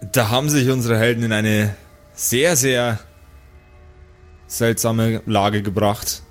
[0.00, 1.74] Da haben sich unsere Helden in eine
[2.14, 2.98] sehr, sehr
[4.46, 6.22] seltsame Lage gebracht.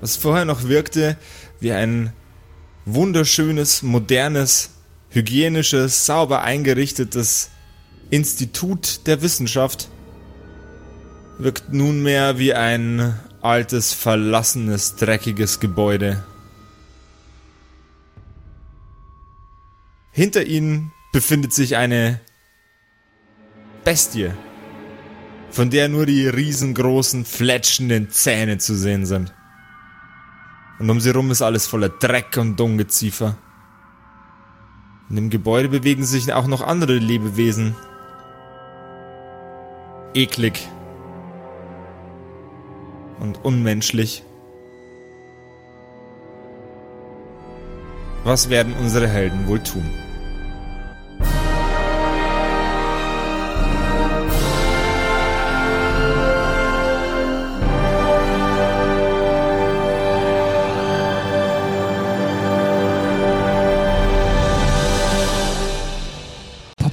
[0.00, 1.16] Was vorher noch wirkte
[1.60, 2.12] wie ein
[2.86, 4.70] wunderschönes, modernes,
[5.10, 7.50] hygienisches, sauber eingerichtetes
[8.10, 9.88] Institut der Wissenschaft,
[11.38, 16.24] wirkt nunmehr wie ein altes, verlassenes, dreckiges Gebäude.
[20.12, 22.20] Hinter ihnen befindet sich eine
[23.84, 24.30] Bestie,
[25.50, 29.32] von der nur die riesengroßen, fletschenden Zähne zu sehen sind.
[30.78, 33.36] Und um sie rum ist alles voller Dreck und Ungeziefer.
[35.08, 37.74] In dem Gebäude bewegen sich auch noch andere Lebewesen.
[40.14, 40.68] Eklig.
[43.18, 44.22] Und unmenschlich.
[48.24, 49.90] Was werden unsere Helden wohl tun?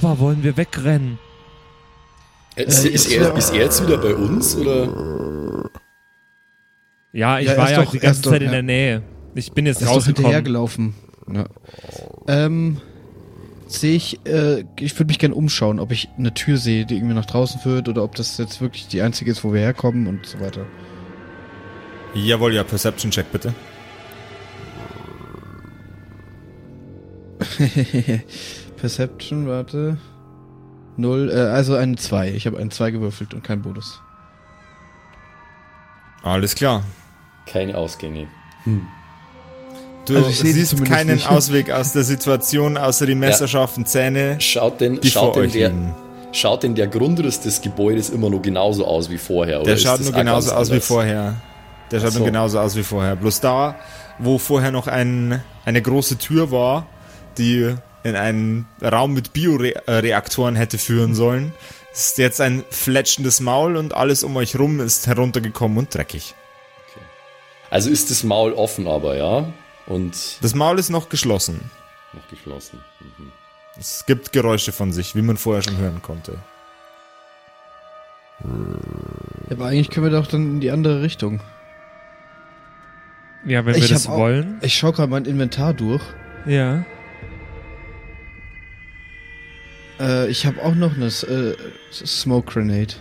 [0.08, 1.18] Papa, wollen wir wegrennen?
[2.56, 5.68] Äh, Ist, Äh, ist, er, ist er jetzt wieder bei uns oder?
[7.12, 8.52] Ja, ich Ja, war ja doch- die ganze ist doch- Zeit in ja.
[8.52, 9.02] der Nähe.
[9.34, 10.14] Ich bin jetzt rausgekommen.
[10.16, 10.94] hinterhergelaufen.
[11.32, 11.44] Ja.
[12.26, 12.78] Ähm,
[13.66, 17.14] sehe ich, äh, ich würde mich gerne umschauen, ob ich eine Tür sehe, die irgendwie
[17.14, 20.24] nach draußen führt oder ob das jetzt wirklich die einzige ist, wo wir herkommen und
[20.24, 20.64] so weiter.
[22.14, 23.52] Jawohl, ja, Perception Check bitte.
[28.78, 29.98] Perception, warte.
[30.96, 32.30] Null, äh, also eine 2.
[32.32, 34.00] Ich habe eine 2 gewürfelt und kein Bonus.
[36.22, 36.82] Alles klar.
[37.46, 38.26] Keine Ausgänge.
[40.06, 41.30] Du Also siehst keinen nicht.
[41.30, 45.52] Ausweg aus der Situation, außer die messerscharfen Zähne, Schaut denn, die schaut vor denn euch
[45.52, 45.94] der, liegen.
[46.32, 49.60] schaut denn der Grundriss des Gebäudes immer noch genauso aus wie vorher?
[49.60, 51.36] Oder Der schaut nur genauso aus wie vorher.
[51.90, 52.18] Der schaut so.
[52.18, 53.16] nur genauso aus wie vorher.
[53.16, 53.76] Bloß da,
[54.18, 56.86] wo vorher noch ein, eine große Tür war,
[57.38, 61.52] die in einen Raum mit Bioreaktoren hätte führen sollen,
[61.92, 66.34] ist jetzt ein fletschendes Maul und alles um euch rum ist heruntergekommen und dreckig.
[67.70, 69.52] Also ist das Maul offen aber, ja?
[69.86, 71.70] Und Das Maul ist noch geschlossen.
[72.12, 72.80] noch geschlossen.
[73.00, 73.32] Mhm.
[73.78, 76.38] Es gibt Geräusche von sich, wie man vorher schon hören konnte.
[78.44, 81.40] Ja, aber eigentlich können wir doch dann in die andere Richtung.
[83.44, 84.58] Ja, wenn Ich wir das auch- wollen.
[84.62, 86.02] Ich schaue gerade mein Inventar durch.
[86.46, 86.84] Ja.
[90.00, 91.56] Äh, ich habe auch noch eine äh,
[91.92, 92.94] Smoke Grenade.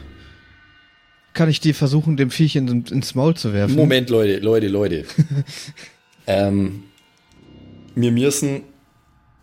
[1.34, 3.76] Kann ich die versuchen, dem Viech in, ins Maul zu werfen?
[3.76, 5.06] Moment, Leute, Leute, Leute.
[6.28, 6.84] ähm,
[7.94, 8.64] wir müssen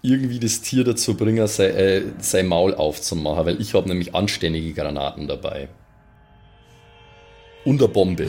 [0.02, 4.72] irgendwie das Tier dazu bringen, sein, äh, sein Maul aufzumachen, weil ich habe nämlich anständige
[4.74, 5.68] Granaten dabei.
[7.64, 8.28] Und eine Bombe.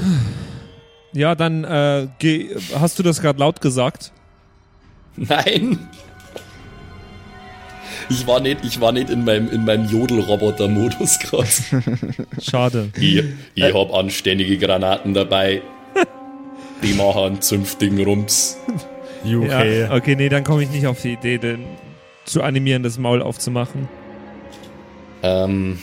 [1.12, 4.12] Ja, dann äh, geh, hast du das gerade laut gesagt?
[5.18, 5.80] Nein!
[8.10, 11.48] Ich war nicht, ich war nicht in meinem, in meinem Jodel-Roboter-Modus gerade.
[12.42, 12.90] Schade.
[13.00, 13.24] Ich,
[13.56, 15.62] ich hab anständige Granaten dabei.
[16.84, 18.58] Die machen einen zünftigen Rums.
[19.24, 19.82] Okay.
[19.82, 21.66] Ja, okay, nee, dann komme ich nicht auf die Idee, den
[22.26, 23.88] zu animieren, das Maul aufzumachen.
[25.24, 25.80] Ähm,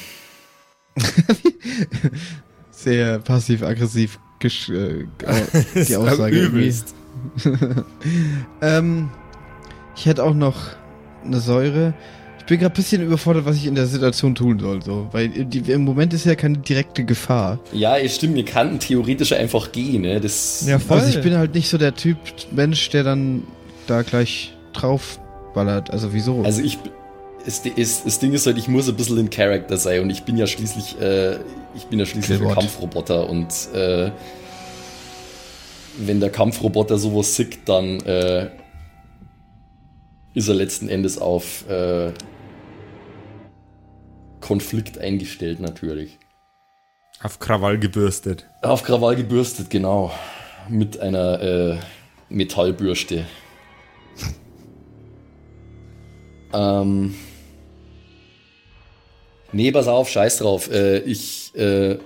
[2.71, 5.07] Sehr passiv-aggressiv gesch äh,
[5.89, 6.39] die Aussage.
[6.39, 6.95] übelst.
[8.61, 9.11] ähm,
[9.97, 10.77] ich hätte auch noch
[11.25, 11.95] eine Säure.
[12.39, 14.83] Ich bin gerade ein bisschen überfordert, was ich in der Situation tun soll.
[14.83, 15.07] So.
[15.13, 17.61] Weil die, im Moment ist ja keine direkte Gefahr.
[17.73, 20.21] ja, es stimmt, wir kannten theoretisch einfach gehen, ne?
[20.21, 20.99] Das, Ja, voll.
[20.99, 22.19] Also ich bin halt nicht so der Typ
[22.51, 23.45] Mensch, der dann
[23.87, 25.21] da gleich drauf
[25.55, 25.91] ballert.
[25.91, 26.43] Also wieso?
[26.43, 26.79] Also ich,
[27.47, 30.25] es, es, das Ding ist halt, ich muss ein bisschen in Character sein und ich
[30.25, 31.37] bin ja schließlich, äh,
[31.75, 32.55] ich bin ja schließlich ein.
[32.55, 34.11] Kampfroboter und äh,
[35.99, 38.49] wenn der Kampfroboter sowas sieht, dann äh,
[40.35, 42.13] ist er letzten Endes auf äh,
[44.41, 46.19] Konflikt eingestellt natürlich.
[47.23, 48.49] Auf Krawall gebürstet.
[48.63, 50.11] Auf Krawall gebürstet, genau.
[50.69, 51.79] Mit einer äh,
[52.29, 53.27] Metallbürste.
[56.53, 57.15] ähm.
[59.53, 60.71] Nee, pass auf, scheiß drauf.
[60.71, 61.99] Äh, ich, äh,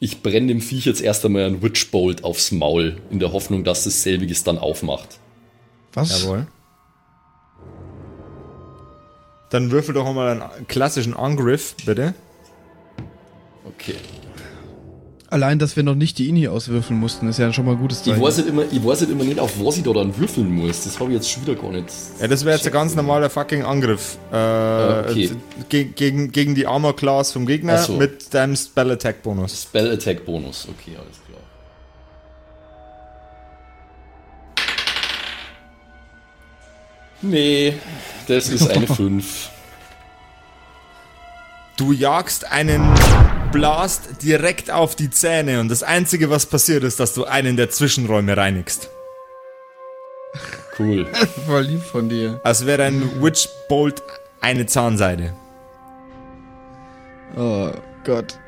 [0.00, 3.86] ich brenne dem Viech jetzt erst einmal einen Witchbolt aufs Maul, in der Hoffnung, dass
[3.86, 5.20] es selbiges dann aufmacht.
[5.92, 6.22] was?
[6.22, 6.46] Jawohl.
[9.50, 12.14] Dann würfel doch mal einen klassischen Angriff, bitte.
[13.64, 13.94] Okay.
[15.28, 17.98] Allein, dass wir noch nicht die Ini auswürfeln mussten, ist ja schon mal ein gutes
[17.98, 18.22] Ich Zeichen.
[18.22, 20.84] weiß, nicht immer, ich weiß nicht immer nicht, auf was ich da dann würfeln muss.
[20.84, 21.88] Das habe ich jetzt schon wieder gar nicht.
[22.20, 24.18] Ja, das wäre jetzt ein ganz normaler fucking Angriff.
[24.32, 25.30] Äh, okay.
[25.68, 27.94] ge gegen, gegen die Armor Class vom Gegner so.
[27.94, 29.62] mit deinem Spell Attack Bonus.
[29.62, 30.68] Spell Attack Bonus.
[30.70, 31.40] Okay, alles klar.
[37.22, 37.74] Nee,
[38.28, 39.50] das ist eine 5.
[41.76, 42.82] Du jagst einen
[43.52, 47.68] Blast direkt auf die Zähne und das einzige, was passiert, ist, dass du einen der
[47.70, 48.88] Zwischenräume reinigst.
[50.78, 51.06] Cool.
[51.46, 52.40] Voll lieb von dir.
[52.44, 54.02] Als wäre ein Witch Bolt
[54.40, 55.34] eine Zahnseide.
[57.36, 57.70] Oh
[58.04, 58.38] Gott.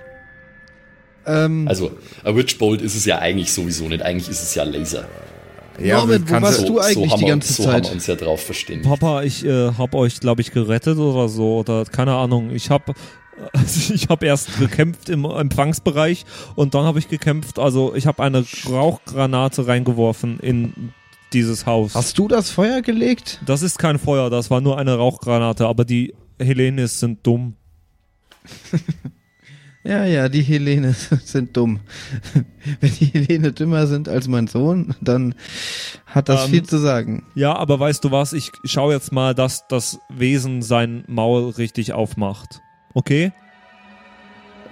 [1.26, 1.92] Ähm, Also,
[2.24, 4.02] ein Witch Bolt ist es ja eigentlich sowieso nicht.
[4.02, 5.06] Eigentlich ist es ja Laser.
[5.78, 7.92] Norbert, wo warst du- du eigentlich haben die wir, ganze so haben wir Zeit?
[7.92, 8.88] uns ja drauf verständigt.
[8.88, 11.58] Papa, ich äh, hab euch, glaube ich, gerettet oder so.
[11.58, 12.50] Oder keine Ahnung.
[12.50, 12.94] Ich hab,
[13.90, 16.24] ich hab erst gekämpft im Empfangsbereich
[16.56, 17.58] und dann habe ich gekämpft.
[17.58, 20.92] Also ich habe eine Rauchgranate reingeworfen in
[21.32, 21.94] dieses Haus.
[21.94, 23.40] Hast du das Feuer gelegt?
[23.44, 27.54] Das ist kein Feuer, das war nur eine Rauchgranate, aber die Helenes sind dumm.
[29.84, 30.94] Ja, ja, die Helene
[31.24, 31.80] sind dumm.
[32.80, 35.34] Wenn die Helene dümmer sind als mein Sohn, dann
[36.06, 37.24] hat das Ähm, viel zu sagen.
[37.34, 38.32] Ja, aber weißt du was?
[38.32, 42.60] Ich schau jetzt mal, dass das Wesen sein Maul richtig aufmacht.
[42.92, 43.32] Okay?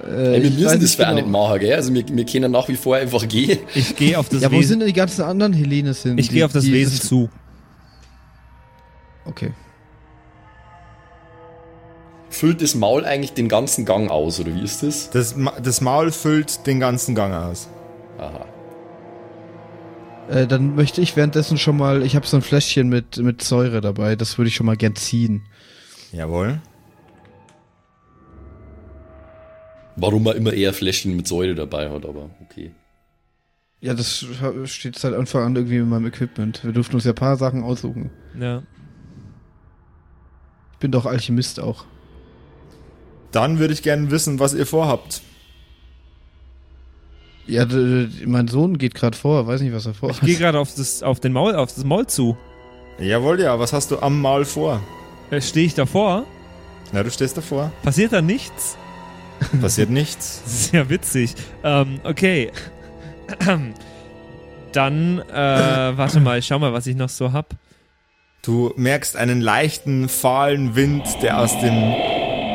[0.07, 1.47] Äh, Ey, wir ich müssen das für auch nicht genau.
[1.49, 1.75] machen, gell?
[1.75, 3.59] Also wir, wir können nach wie vor einfach gehen.
[3.75, 4.69] Ich gehe auf das Ja, wo Wesen.
[4.69, 6.19] sind denn die ganzen anderen Helenes hin?
[6.19, 7.31] Ich gehe auf das Wesen zu.
[9.25, 9.53] Okay.
[12.29, 15.11] Füllt das Maul eigentlich den ganzen Gang aus, oder wie ist das?
[15.11, 17.69] Das, das Maul füllt den ganzen Gang aus.
[18.19, 18.47] Aha.
[20.29, 23.81] Äh, dann möchte ich währenddessen schon mal, ich habe so ein Fläschchen mit, mit Säure
[23.81, 25.43] dabei, das würde ich schon mal gern ziehen.
[26.13, 26.61] Jawohl.
[29.95, 32.73] Warum man immer eher Fläschchen mit Säure dabei hat, aber okay.
[33.81, 34.27] Ja, das
[34.65, 36.65] steht seit Anfang an irgendwie in meinem Equipment.
[36.65, 38.11] Wir durften uns ja ein paar Sachen aussuchen.
[38.39, 38.63] Ja.
[40.73, 41.85] Ich bin doch Alchemist auch.
[43.33, 45.23] Dann würde ich gerne wissen, was ihr vorhabt.
[47.47, 47.65] Ja,
[48.25, 50.21] mein Sohn geht gerade vor, weiß nicht, was er Ich vorhat.
[50.23, 52.37] gehe gerade auf das, auf den Maul, auf das Maul zu.
[52.99, 53.59] Jawohl, ja.
[53.59, 54.81] Was hast du am Maul vor?
[55.31, 56.25] Äh, Stehe ich davor?
[56.93, 57.71] Na, du stehst davor.
[57.83, 58.77] Passiert da nichts?
[59.61, 60.43] Passiert nichts.
[60.73, 61.35] Ja witzig.
[61.63, 62.51] Ähm, okay.
[64.73, 65.33] Dann, äh,
[65.97, 67.55] warte mal, ich schau mal, was ich noch so hab.
[68.43, 71.95] Du merkst einen leichten, fahlen Wind, der aus dem,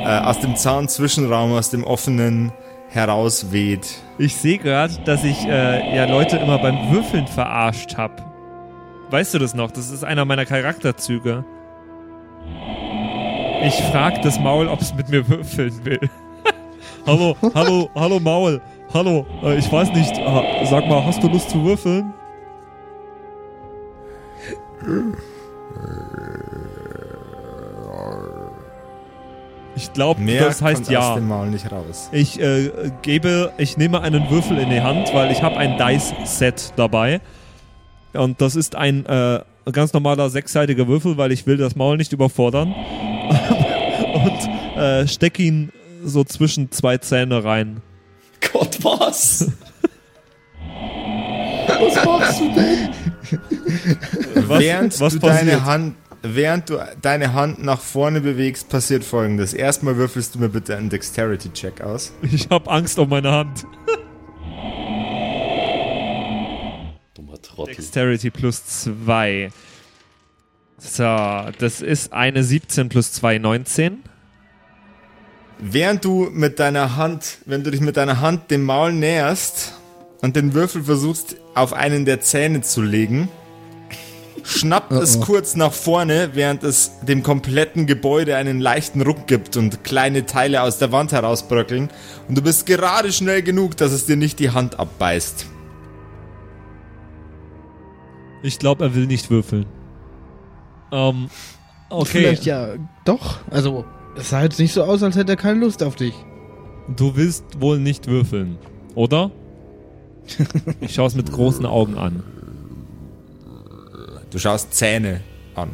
[0.03, 2.51] äh, aus dem Zahnzwischenraum, aus dem offenen
[2.89, 4.01] herausweht.
[4.17, 8.21] Ich sehe gerade, dass ich äh, ja Leute immer beim Würfeln verarscht hab.
[9.09, 9.71] Weißt du das noch?
[9.71, 11.45] Das ist einer meiner Charakterzüge.
[13.63, 15.99] Ich frag das Maul, ob es mit mir würfeln will.
[17.05, 18.61] hallo, hallo, hallo Maul.
[18.93, 20.17] Hallo, äh, ich weiß nicht.
[20.17, 22.13] äh, sag mal, hast du Lust zu würfeln?
[29.75, 31.11] Ich glaube, das heißt kommt ja.
[31.11, 32.09] aus dem Maul nicht raus.
[32.11, 32.71] Ich äh,
[33.01, 37.21] gebe, ich nehme einen Würfel in die Hand, weil ich habe ein Dice-Set dabei.
[38.13, 39.39] Und das ist ein äh,
[39.71, 42.73] ganz normaler sechsseitiger Würfel, weil ich will das Maul nicht überfordern.
[44.13, 45.71] Und äh, steck ihn
[46.03, 47.81] so zwischen zwei Zähne rein.
[48.51, 49.51] Gott, was?
[51.79, 52.89] was machst du denn?
[54.47, 55.53] Was, während was du passiert?
[55.53, 59.53] deine Hand, während du deine Hand nach vorne bewegst, passiert folgendes.
[59.53, 62.13] Erstmal würfelst du mir bitte einen Dexterity-Check aus.
[62.21, 63.65] Ich habe Angst um meine Hand.
[67.13, 67.75] Dummer Trottel.
[67.75, 69.51] Dexterity plus 2.
[70.77, 74.03] So, das ist eine 17 plus 2, 19.
[75.59, 79.73] Während du mit deiner Hand, wenn du dich mit deiner Hand dem Maul näherst
[80.21, 83.29] und den Würfel versuchst auf einen der Zähne zu legen,
[84.43, 85.21] schnappt es oh.
[85.21, 90.61] kurz nach vorne, während es dem kompletten Gebäude einen leichten Ruck gibt und kleine Teile
[90.63, 91.89] aus der Wand herausbröckeln
[92.27, 95.45] und du bist gerade schnell genug, dass es dir nicht die Hand abbeißt.
[98.43, 99.65] Ich glaube, er will nicht würfeln.
[100.91, 101.29] Ähm,
[101.89, 102.05] okay.
[102.05, 102.69] Vielleicht ja
[103.05, 103.39] doch.
[103.49, 106.13] Also, es sah jetzt nicht so aus, als hätte er keine Lust auf dich.
[106.87, 108.57] Du willst wohl nicht würfeln,
[108.95, 109.31] oder?
[110.81, 112.23] Ich schaue es mit großen Augen an.
[114.31, 115.21] Du schaust Zähne
[115.55, 115.69] an.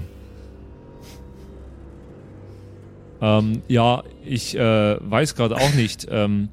[3.22, 6.08] Ähm, ja, ich äh, weiß gerade auch nicht.
[6.10, 6.50] Ähm,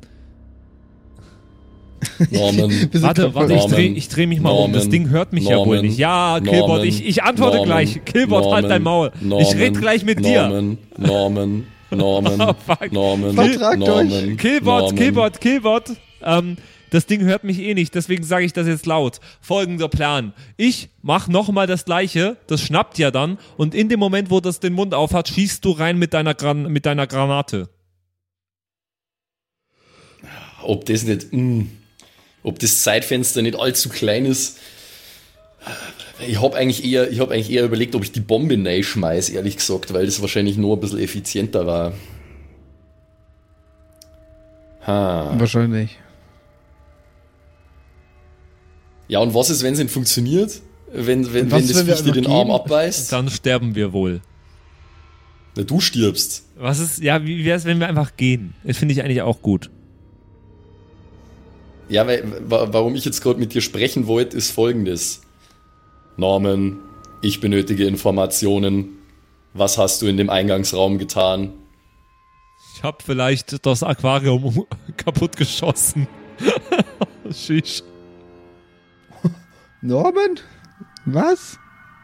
[2.31, 2.71] Norman.
[2.93, 4.73] Warte, warte, ich Norman, drehe ich dreh mich mal um.
[4.73, 5.99] Das Norman, Ding hört mich ja wohl Norman, nicht.
[5.99, 8.05] Ja, Killbot, Norman, ich, ich antworte Norman, gleich.
[8.05, 9.11] Killbot, halt dein Maul.
[9.21, 10.43] Norman, ich red gleich mit dir.
[10.43, 12.93] Norman, Norman, Norman, Oh, fuck.
[12.93, 14.37] Norman, Vertragt Norman, euch.
[14.37, 14.97] Killbot, Norman.
[14.97, 15.85] Killbot, Killbot.
[16.23, 16.57] Ähm,
[16.95, 19.19] Das Ding hört mich eh nicht, deswegen sage ich das jetzt laut.
[19.41, 20.33] Folgender Plan.
[20.57, 24.61] Ich mach nochmal das gleiche, das schnappt ja dann, und in dem Moment, wo das
[24.61, 27.69] den Mund aufhat, schießt du rein mit deiner, Gran mit deiner Granate.
[30.63, 31.65] Ob das nicht, mh,
[32.45, 34.61] ob das Zeitfenster nicht allzu klein ist.
[36.29, 39.31] Ich habe eigentlich eher, ich habe eigentlich eher überlegt, ob ich die Bombe neu schmeiß,
[39.31, 41.93] ehrlich gesagt, weil das wahrscheinlich nur ein bisschen effizienter war.
[44.87, 45.35] Ha.
[45.37, 45.99] Wahrscheinlich.
[49.09, 50.61] Ja, und was ist, wenn es nicht funktioniert?
[50.93, 53.13] Wenn, wenn, Was, wenn das wenn Viech dir den einfach Arm abbeißt?
[53.13, 54.21] Dann sterben wir wohl.
[55.57, 56.45] Na, du stirbst.
[56.57, 58.55] Was ist, ja, wie wäre es, wenn wir einfach gehen?
[58.65, 59.71] Das finde ich eigentlich auch gut.
[61.89, 65.21] Ja, weil, wa- warum ich jetzt gerade mit dir sprechen wollte, ist folgendes.
[66.17, 66.79] Norman,
[67.23, 68.99] ich benötige Informationen.
[69.53, 71.53] Was hast du in dem Eingangsraum getan?
[72.77, 74.65] Ich habe vielleicht das Aquarium
[74.97, 76.09] kaputt geschossen.
[77.33, 77.83] Sheesh.
[79.85, 80.41] Norman?
[81.05, 81.59] Was?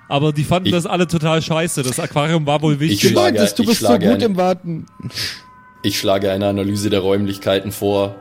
[0.09, 1.83] Aber die fanden Ich- das alle total scheiße.
[1.83, 3.01] Das Aquarium war wohl Ich wichtig.
[3.01, 4.87] Du schlage- meintest, du ich bist so schlage gut eine- im Warten.
[5.83, 8.17] Ich schlage eine Analyse der Räumlichkeiten vor.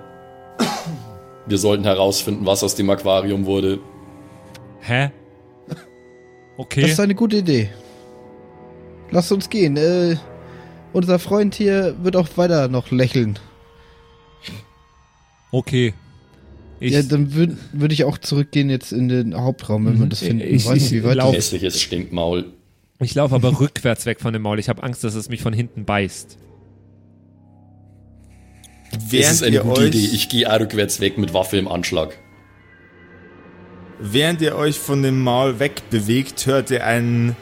[1.46, 3.80] Wir sollten herausfinden, was aus dem Aquarium wurde.
[4.82, 5.12] Hä?
[5.68, 5.78] Das
[6.58, 6.86] Okay.
[6.86, 7.70] ist eine gute Idee.
[9.12, 9.76] Lass uns gehen.
[9.76, 10.18] Äh,
[10.94, 13.40] unser Freund hier wird auch weiter noch lächeln.
[15.52, 15.94] Okay.
[16.80, 20.20] Ich, ja, dann würde würd ich auch zurückgehen jetzt in den Hauptraum, wenn wir das
[20.20, 20.42] finden.
[20.42, 21.36] Ich- Weiß nicht, ich wie weit lauf-.
[21.36, 22.46] Hässliches Stinkmaul.
[23.02, 24.60] ich laufe aber rückwärts weg von dem Maul.
[24.60, 26.38] Ich habe Angst, dass es mich von hinten beißt.
[28.92, 29.98] Das Während ist eine gute Idee.
[30.14, 32.18] Ich gehe auch rückwärts weg mit Waffe im Anschlag.
[34.00, 37.36] während ihr euch von dem Maul wegbewegt, hört ihr ein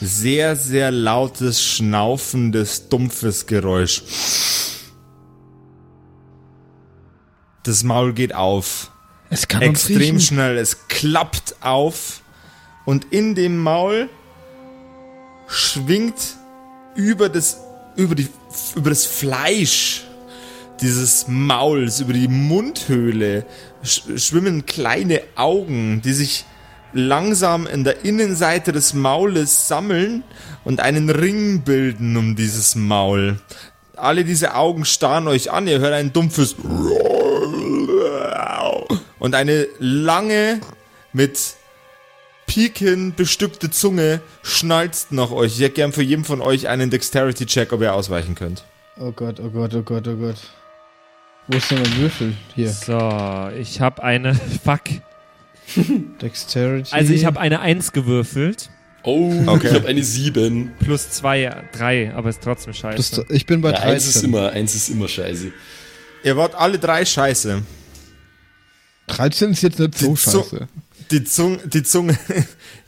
[0.00, 4.02] sehr, sehr lautes, schnaufendes, dumpfes Geräusch.
[7.62, 8.90] Das Maul geht auf.
[9.28, 10.58] Es kann Extrem schnell.
[10.58, 12.22] Es klappt auf.
[12.84, 14.08] Und in dem Maul
[15.46, 16.36] schwingt
[16.94, 17.58] über das,
[17.96, 18.28] über die,
[18.74, 20.04] über das Fleisch
[20.80, 23.44] dieses Mauls, über die Mundhöhle
[23.82, 26.44] sch schwimmen kleine Augen, die sich
[26.92, 30.24] langsam in der Innenseite des Maules sammeln
[30.64, 33.38] und einen Ring bilden um dieses Maul.
[33.96, 36.56] Alle diese Augen starren euch an, ihr hört ein dumpfes
[39.20, 40.60] und eine lange
[41.12, 41.38] mit
[42.46, 45.52] Piken bestückte Zunge schnalzt nach euch.
[45.54, 48.64] Ich hätte gern für jeden von euch einen Dexterity-Check, ob ihr ausweichen könnt.
[48.98, 50.36] Oh Gott, oh Gott, oh Gott, oh Gott.
[51.46, 52.34] Wo ist denn mein Würfel?
[52.56, 52.70] Hier.
[52.70, 54.34] So, ich habe eine.
[54.64, 54.82] Fuck.
[56.20, 56.92] Dexterity.
[56.92, 58.70] Also ich habe eine 1 gewürfelt.
[59.02, 59.68] Oh, Okay.
[59.68, 60.72] ich habe eine 7.
[60.80, 63.24] Plus 2, 3, aber ist trotzdem scheiße.
[63.30, 64.28] ich bin bei Ja, eins ist 13.
[64.28, 65.52] immer, eins ist immer scheiße.
[66.24, 67.62] Ihr wart alle drei scheiße.
[69.16, 70.68] 13 ist jetzt nicht so Die scheiße.
[71.10, 72.16] Die Zunge, die Zunge,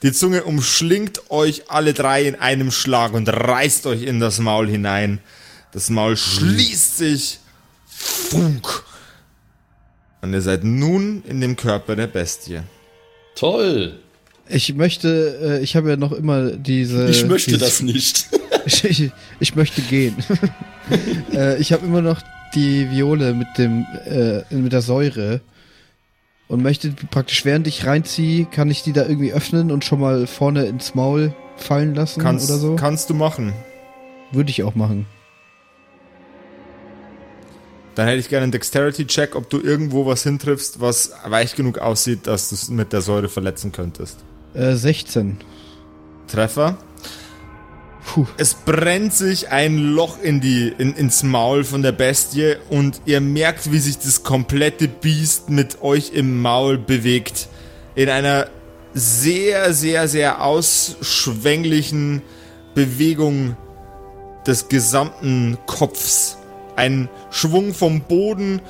[0.03, 4.69] die Zunge umschlingt euch alle drei in einem Schlag und reißt euch in das Maul
[4.69, 5.19] hinein.
[5.73, 7.39] Das Maul schließt sich.
[7.87, 8.85] Funk.
[10.21, 12.61] Und ihr seid nun in dem Körper der Bestie.
[13.35, 13.99] Toll.
[14.49, 17.09] Ich möchte, äh, ich habe ja noch immer diese.
[17.09, 18.29] Ich möchte dieses- das nicht.
[18.65, 19.11] Ich, ich,
[19.41, 20.15] ich möchte gehen.
[21.35, 22.23] äh, ich habe immer noch
[22.55, 25.41] die Viole mit dem äh, mit der Säure
[26.53, 30.27] und möchte praktisch während ich reinziehe, kann ich die da irgendwie öffnen und schon mal
[30.27, 32.77] vorne ins Maul fallen lassen Kannst, oder so.
[32.77, 33.55] kannst du machen.
[34.33, 35.07] Würde ich auch machen.
[37.95, 42.27] Dann hätte ich gerne einen Dexterity-Check, ob du irgendwo was hintriffst, was weich genug aussieht,
[42.27, 44.19] dass du es mit der Säure verletzen könntest.
[44.53, 45.39] Äh, 16.
[46.29, 46.77] Treffer.
[48.05, 48.27] Puh.
[48.37, 53.21] Es brennt sich ein Loch in die, in, ins Maul von der Bestie und ihr
[53.21, 57.49] merkt, wie sich das komplette Biest mit euch im Maul bewegt.
[57.95, 58.49] In einer
[58.95, 62.23] sehr, sehr, sehr ausschwänglichen
[62.75, 63.57] Bewegung
[64.47, 66.37] des gesamten Kopfs.
[66.77, 68.61] Ein Schwung vom Boden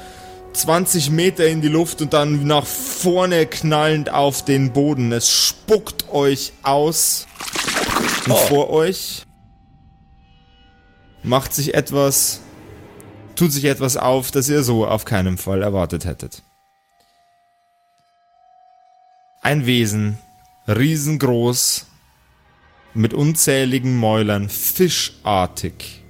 [0.52, 5.12] 20 Meter in die Luft und dann nach vorne knallend auf den Boden.
[5.12, 7.26] Es spuckt euch aus.
[8.26, 8.37] Und Oh.
[8.37, 9.25] vor euch
[11.23, 12.41] macht sich etwas,
[13.35, 16.43] tut sich etwas auf, das ihr so auf keinen Fall erwartet hättet.
[19.41, 20.19] Ein Wesen,
[20.69, 21.87] riesengroß,
[22.95, 26.02] mit unzähligen Mäulern, fischartig,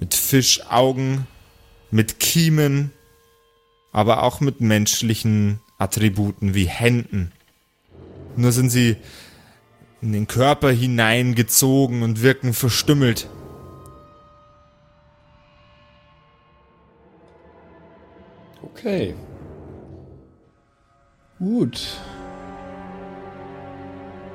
[0.00, 1.26] mit Fischaugen,
[1.90, 2.90] mit Kiemen,
[3.92, 7.32] aber auch mit menschlichen Attributen wie Händen.
[8.36, 8.96] Nur sind sie
[10.02, 13.28] in den Körper hineingezogen und wirken verstümmelt.
[18.62, 19.14] Okay.
[21.38, 21.80] Gut.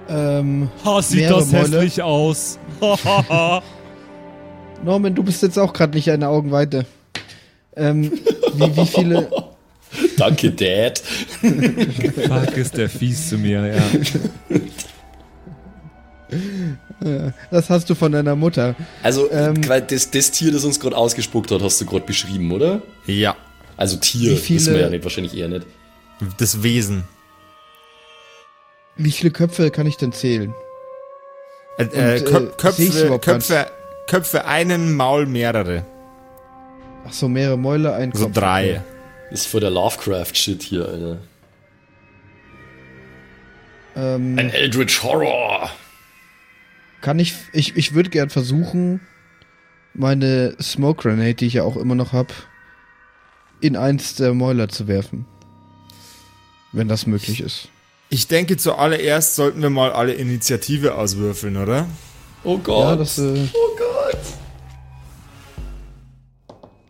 [0.09, 1.63] Ähm, Ha, sieht das Mäule.
[1.81, 2.57] hässlich aus.
[4.83, 6.86] Norman, du bist jetzt auch gerade nicht eine Augenweite.
[7.75, 8.12] Ähm,
[8.53, 9.29] wie, wie viele.
[10.17, 11.00] Danke, Dad.
[11.00, 13.81] Fuck, ist der fies zu mir, ja.
[17.51, 18.75] Das hast du von deiner Mutter.
[19.03, 19.67] Also, Ähm.
[19.69, 22.81] weil das, das Tier, das uns gerade ausgespuckt hat, hast du gerade beschrieben, oder?
[23.05, 23.36] Ja,
[23.77, 25.65] Also Tier, viele- wissen wir ja nicht, wahrscheinlich eher nicht.
[26.39, 27.03] das Wesen.
[28.96, 30.53] Wie viele Köpfe kann ich denn zählen?
[31.77, 33.67] Äh, äh, äh, Köp Köpfe, Köpfe,
[34.07, 35.86] Köpfe einen, Maul mehrere.
[37.07, 38.34] Ach so, mehrere Mäule, ein So Kopf.
[38.34, 38.81] drei.
[39.29, 41.17] Das ist voll der Lovecraft-Shit hier, Alter.
[43.96, 45.69] Ähm, Ein Eldritch Horror.
[47.01, 47.36] Kann ich.
[47.54, 49.01] Ich, ich würde gern versuchen,
[49.94, 52.34] meine Smoke Grenade, die ich ja auch immer noch hab,
[53.62, 55.25] in eins der Mäuler zu werfen.
[56.74, 57.70] Wenn das möglich ist.
[58.10, 61.88] Ich denke, zuallererst sollten wir mal alle Initiative auswürfeln, oder?
[62.44, 62.84] Oh Gott.
[62.92, 63.18] Ja, das.
[63.18, 64.20] Äh, oh Gott.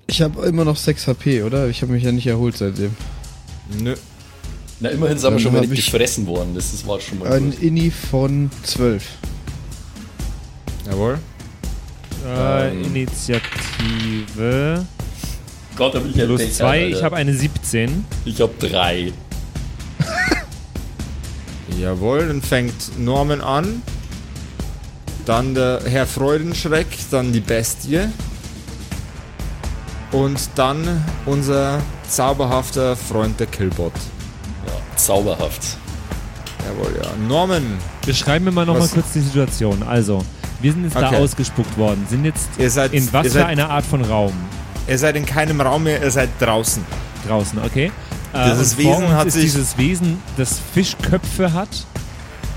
[0.07, 1.67] ich habe immer noch 6 HP, oder?
[1.69, 2.95] Ich habe mich ja nicht erholt seitdem.
[3.79, 3.95] Nö.
[4.79, 6.53] Na, immerhin sind wir schon mal nicht ich- gefressen worden.
[6.53, 7.61] Das ist, war schon mal Ein gut.
[7.61, 9.03] Inni von 12.
[10.89, 11.19] Jawohl.
[12.25, 12.83] Äh, Ähm.
[12.85, 14.85] Initiative.
[15.75, 16.97] Gott, hab ich ein Plus Pech, 2, Alter.
[16.97, 18.05] ich habe eine 17.
[18.25, 19.13] Ich hab drei.
[21.79, 23.81] Jawohl, dann fängt Norman an.
[25.25, 28.07] Dann der Herr Freudenschreck, dann die Bestie.
[30.11, 33.91] Und dann unser zauberhafter Freund der Killbot.
[34.65, 35.61] Ja, zauberhaft.
[36.65, 37.09] Jawohl, ja.
[37.27, 37.63] Norman,
[38.05, 39.83] Beschreiben wir mal nochmal kurz die Situation.
[39.83, 40.23] Also,
[40.61, 41.17] wir sind jetzt da Okay.
[41.17, 44.33] ausgespuckt worden, sind jetzt ihr seid, in was für einer Art von Raum?
[44.87, 46.83] ihr seid in keinem Raum mehr, ihr seid draußen.
[47.27, 47.91] Draußen, okay?
[48.33, 51.85] Äh, Dieses Wesen hat ist sich- dieses Wesen, das Fischköpfe hat,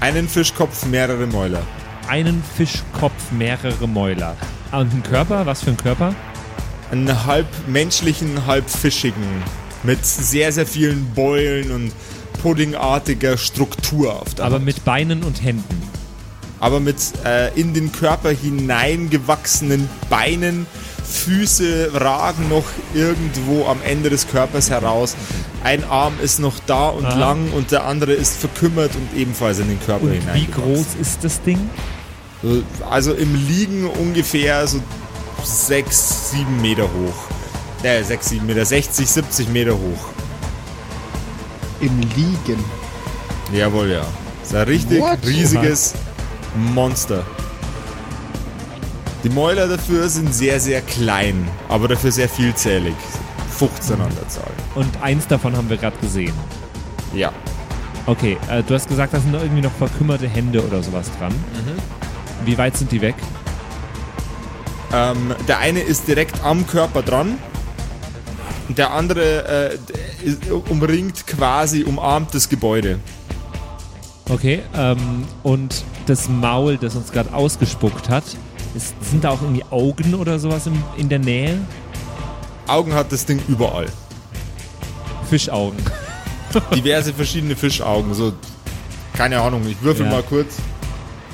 [0.00, 1.60] Einen Fischkopf, mehrere Mäuler.
[2.08, 4.36] einen Fischkopf, mehrere Mäuler.
[4.72, 6.14] Und ein Körper, was für ein Körper?
[6.92, 9.22] Einen halb menschlichen, halb fischigen.
[9.82, 11.92] Mit sehr, sehr vielen Beulen und
[12.42, 14.64] puddingartiger Struktur auf der Aber Hand.
[14.64, 15.82] mit Beinen und Händen.
[16.60, 20.66] Aber mit äh, in den Körper hineingewachsenen Beinen.
[21.10, 25.16] Füße ragen noch irgendwo am Ende des Körpers heraus.
[25.64, 27.18] Ein Arm ist noch da und Aha.
[27.18, 31.24] lang und der andere ist verkümmert und ebenfalls in den Körper Und wie groß ist
[31.24, 31.58] das Ding?
[32.42, 34.80] So, Also im Liegen ungefähr so
[35.42, 37.82] 6, 7 Meter hoch.
[37.82, 40.08] Äh, 6, 7 Meter, 60, 70 Meter hoch.
[41.80, 42.62] Im Liegen.
[43.52, 44.06] Jawohl, ja.
[44.40, 45.18] Das ist ein richtig What?
[45.26, 45.94] riesiges
[46.54, 47.24] Monster.
[49.22, 52.94] Die Mäuler dafür sind sehr, sehr klein, aber dafür sehr vielzählig.
[53.58, 54.50] 15 an der Zahl.
[54.74, 56.32] Und eins davon haben wir gerade gesehen.
[57.12, 57.30] Ja.
[58.06, 61.32] Okay, äh, du hast gesagt, da sind irgendwie noch verkümmerte Hände oder sowas dran.
[61.32, 62.46] Mhm.
[62.46, 63.14] Wie weit sind die weg?
[64.92, 67.38] Ähm, der eine ist direkt am Körper dran.
[68.68, 69.76] Der andere
[70.24, 72.98] äh, umringt quasi, umarmt das Gebäude.
[74.30, 78.24] Okay, ähm, und das Maul, das uns gerade ausgespuckt hat,
[78.76, 81.58] ist, sind da auch irgendwie Augen oder sowas im, in der Nähe?
[82.68, 83.86] Augen hat das Ding überall.
[85.28, 85.78] Fischaugen.
[86.74, 88.14] Diverse verschiedene Fischaugen.
[88.14, 88.32] So,
[89.14, 90.12] keine Ahnung, ich würfel Ja.
[90.12, 90.54] mal kurz.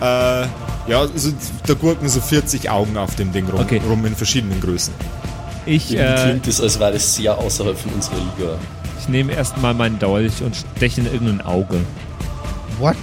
[0.00, 0.46] Äh,
[0.90, 1.32] ja, so,
[1.66, 3.80] da gurken so 40 Augen auf dem Ding rum, Okay.
[3.88, 4.92] rum in verschiedenen Größen.
[5.66, 8.59] Ich, Irgendwie äh, klingt es, als wäre das sehr außerhalb von unserer Liga.
[9.00, 11.80] ich nehme erstmal meinen Dolch und steche in irgendein Auge.
[12.78, 12.96] What?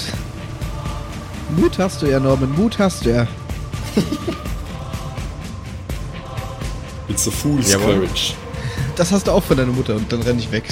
[1.56, 2.52] Mut hast du ja, Norman.
[2.52, 3.28] Mut hast du ja.
[7.08, 7.96] It's a fool's Jawohl.
[7.96, 8.34] courage.
[8.96, 10.64] Das hast du auch von deiner Mutter und dann renne ich weg.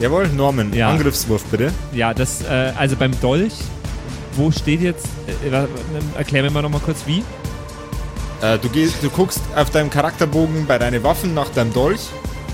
[0.00, 0.90] Jawohl, Norman, Ja.
[0.90, 1.72] Angriffswurf bitte.
[1.92, 3.54] Ja, das, äh, also beim Dolch,
[4.36, 5.66] wo steht jetzt, äh,
[6.16, 7.24] erklär mir mal nochmal kurz wie.
[8.40, 12.00] Äh, du, gehst, du guckst auf deinem Charakterbogen bei deinen Waffen nach deinem Dolch.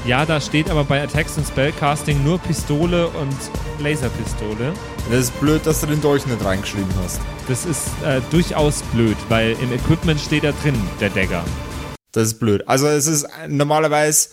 [0.07, 3.35] Ja, da steht aber bei Attacks und Spellcasting nur Pistole und
[3.79, 4.75] Laserpistole.
[5.11, 7.21] Das ist blöd, dass du den Dolch nicht reingeschrieben hast.
[7.49, 11.43] Das ist äh, durchaus blöd, weil im Equipment steht da drin, der Dagger.
[12.12, 12.67] Das ist blöd.
[12.69, 14.29] Also es ist normalerweise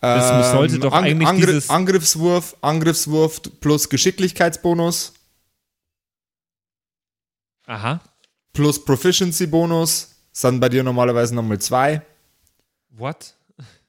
[0.00, 5.12] Das ähm, sollte doch eigentlich dieses- Angriffswurf, Angriffswurf plus Geschicklichkeitsbonus
[7.66, 8.00] Aha.
[8.52, 10.12] plus Proficiency-Bonus.
[10.32, 12.02] Sind bei dir normalerweise nochmal zwei.
[12.90, 13.34] What?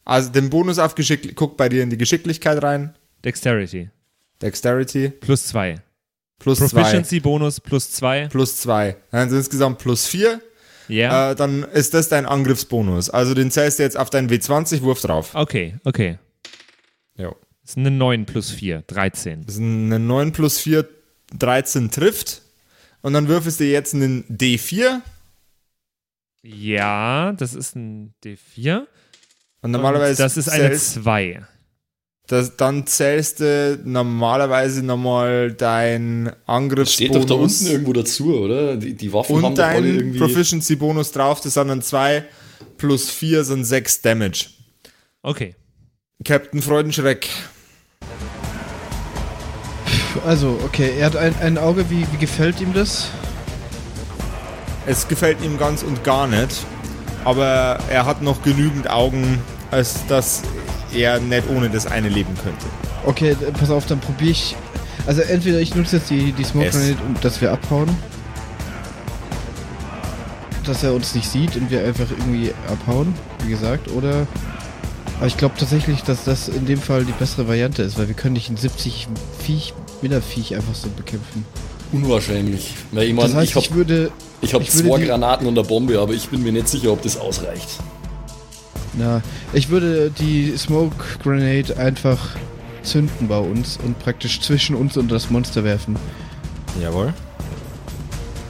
[0.08, 2.96] Also den Bonus auf Geschicklichkeit, guck bei dir in die Geschicklichkeit rein.
[3.26, 3.90] Dexterity.
[4.42, 5.82] Dexterity Plus zwei.
[6.40, 6.68] plus zwei.
[6.82, 8.28] Proficiency Bonus plus zwei.
[8.30, 8.96] Plus zwei.
[9.12, 10.40] Dann sind insgesamt plus vier.
[10.88, 11.32] Ja.
[11.32, 13.10] Äh, dann ist das dein Angriffsbonus.
[13.10, 15.32] Also den zählst du jetzt auf deinen W20, Wurf drauf.
[15.36, 16.20] Okay, okay.
[17.18, 17.36] Ja.
[17.62, 19.46] Das ist eine 9 plus 4, 13.
[19.46, 20.88] Das ist eine 9 plus 4,
[21.38, 22.44] 13 trifft.
[23.02, 25.02] Und dann würfelst du jetzt einen D4.
[26.44, 28.88] Ja, das ist ein D4.
[29.68, 30.24] Und normalerweise.
[30.24, 31.42] Und das ist eine zählst, 2.
[32.28, 36.94] das, dann zählst du normalerweise nochmal dein Angriffsbonus.
[36.94, 38.78] Steht doch da unten irgendwo dazu, oder?
[38.78, 40.20] Die, die Waffen haben und alle dein irgendwie.
[40.20, 41.42] Proficiency-Bonus drauf.
[41.42, 42.24] Das sind dann 2
[42.78, 44.46] plus 4 sind 6 Damage.
[45.22, 45.56] Okay.
[46.24, 47.28] Captain Freudenschreck.
[50.26, 53.10] Also, okay, er hat ein, ein Auge, wie, wie gefällt ihm das?
[54.86, 56.66] Es gefällt ihm ganz und gar nicht.
[57.24, 59.40] Aber er hat noch genügend Augen,
[59.72, 60.42] als dass
[60.94, 62.66] er nicht ohne das eine leben könnte.
[63.06, 64.56] Okay, pass auf, dann probiere ich.
[65.06, 66.70] Also entweder ich nutze jetzt die, die Smoke.
[66.70, 67.90] Grenade, um, dass wir abhauen.
[70.66, 73.14] Dass er uns nicht sieht und wir einfach irgendwie abhauen,
[73.46, 74.28] wie gesagt, oder.
[75.18, 78.16] Aber ich glaube tatsächlich, dass das in dem Fall die bessere Variante ist, weil wir
[78.16, 79.08] können nicht ein 70
[79.40, 81.46] Viech, Winterviech einfach so bekämpfen.
[81.94, 82.74] Unwahrscheinlich.
[82.92, 84.12] Weil ich Das meine, heißt, ich habe ich würde.
[84.42, 87.02] ich hab würde zwei Granaten und eine Bombe, aber ich bin mir nicht sicher, ob
[87.02, 87.70] das ausreicht.
[88.98, 89.22] Na,
[89.54, 92.18] ich würde die Smoke Grenade einfach
[92.84, 95.96] zünden bei uns und praktisch zwischen uns und das Monster werfen.
[96.82, 97.14] Jawohl.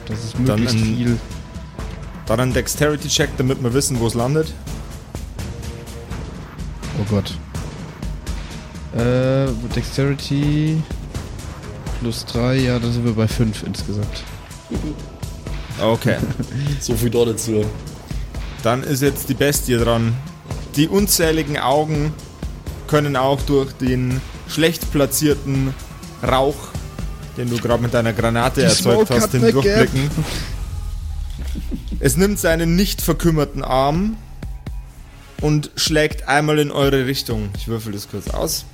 [0.06, 1.16] Das ist Dann möglichst ein- viel.
[2.26, 4.52] Dann ein Dexterity-Check, damit wir wissen, wo es landet.
[7.00, 7.34] Oh Gott.
[8.96, 10.82] Äh, Dexterity
[12.00, 14.24] plus 3, ja, dann sind wir bei 5 insgesamt.
[15.82, 16.16] Okay.
[16.80, 17.64] So viel da dazu.
[18.62, 20.14] Dann ist jetzt die Bestie dran.
[20.78, 22.14] Die unzähligen Augen
[22.86, 25.74] können auch durch den schlecht platzierten
[26.22, 26.54] Rauch,
[27.36, 30.08] den du gerade mit deiner Granate Die erzeugt Smoke hast, hindurchblicken.
[31.98, 34.16] Es nimmt seinen nicht verkümmerten Arm
[35.40, 37.48] und schlägt einmal in eure Richtung.
[37.56, 38.64] Ich würfel das kurz aus.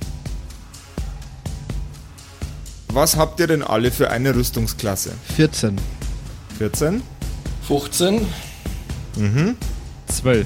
[2.89, 5.13] Was habt ihr denn alle für eine Rüstungsklasse?
[5.35, 5.81] 14.
[6.59, 7.01] 14?
[7.67, 8.27] 15.
[10.07, 10.45] 12.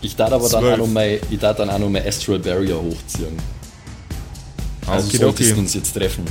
[0.00, 2.76] Ich darf aber dann auch noch mein, ich darf dann auch noch mein Astral Barrier
[2.80, 3.36] hochziehen.
[4.86, 5.54] Also Okay, solltest okay.
[5.54, 6.24] du uns jetzt treffen.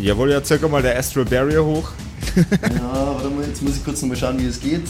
[0.00, 1.90] Jawohl, ja, circa mal der Astral Barrier hoch.
[2.36, 4.82] Ja, warte mal, jetzt muss ich kurz noch mal schauen, wie es geht.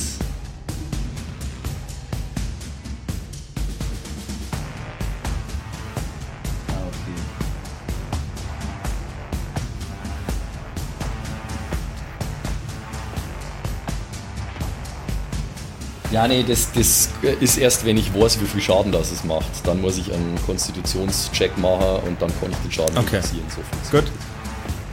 [16.15, 17.09] Ja, nee, das, das
[17.41, 19.51] ist erst, wenn ich weiß, wie viel Schaden das es macht.
[19.65, 23.17] Dann muss ich einen Konstitutionscheck machen und dann kann ich den Schaden Okay.
[23.17, 23.45] reduzieren.
[23.49, 24.01] So viel.
[24.01, 24.13] Gut.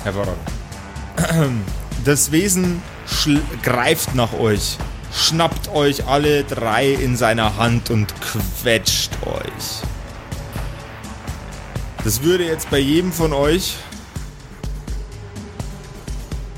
[0.04, 0.40] Hervorragend.
[2.04, 2.82] Das Wesen
[3.62, 4.80] greift nach euch,
[5.14, 8.12] schnappt euch alle drei in seiner Hand und
[8.64, 9.84] quetscht euch.
[12.04, 13.76] Das würde jetzt bei jedem von euch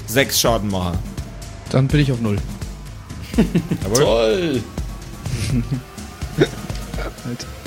[0.08, 0.98] sechs Schaden machen.
[1.72, 2.38] Dann bin ich auf 0.
[3.96, 4.62] Toll!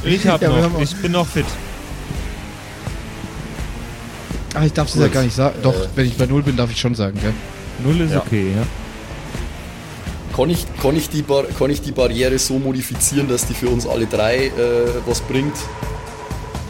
[0.04, 0.80] Ich hab Ja, noch.
[0.80, 1.46] ich bin noch fit.
[4.54, 5.56] Ach, ich darf es ja gar nicht sagen.
[5.62, 5.88] Doch, Äh.
[5.96, 7.32] wenn ich bei 0 bin, darf ich schon sagen, gell?
[7.84, 8.20] Null ist Ja.
[8.20, 8.62] okay, ja.
[10.36, 13.68] Kann ich, kann, ich die Bar kann ich die Barriere so modifizieren, dass die für
[13.68, 14.52] uns alle drei äh,
[15.06, 15.56] was bringt?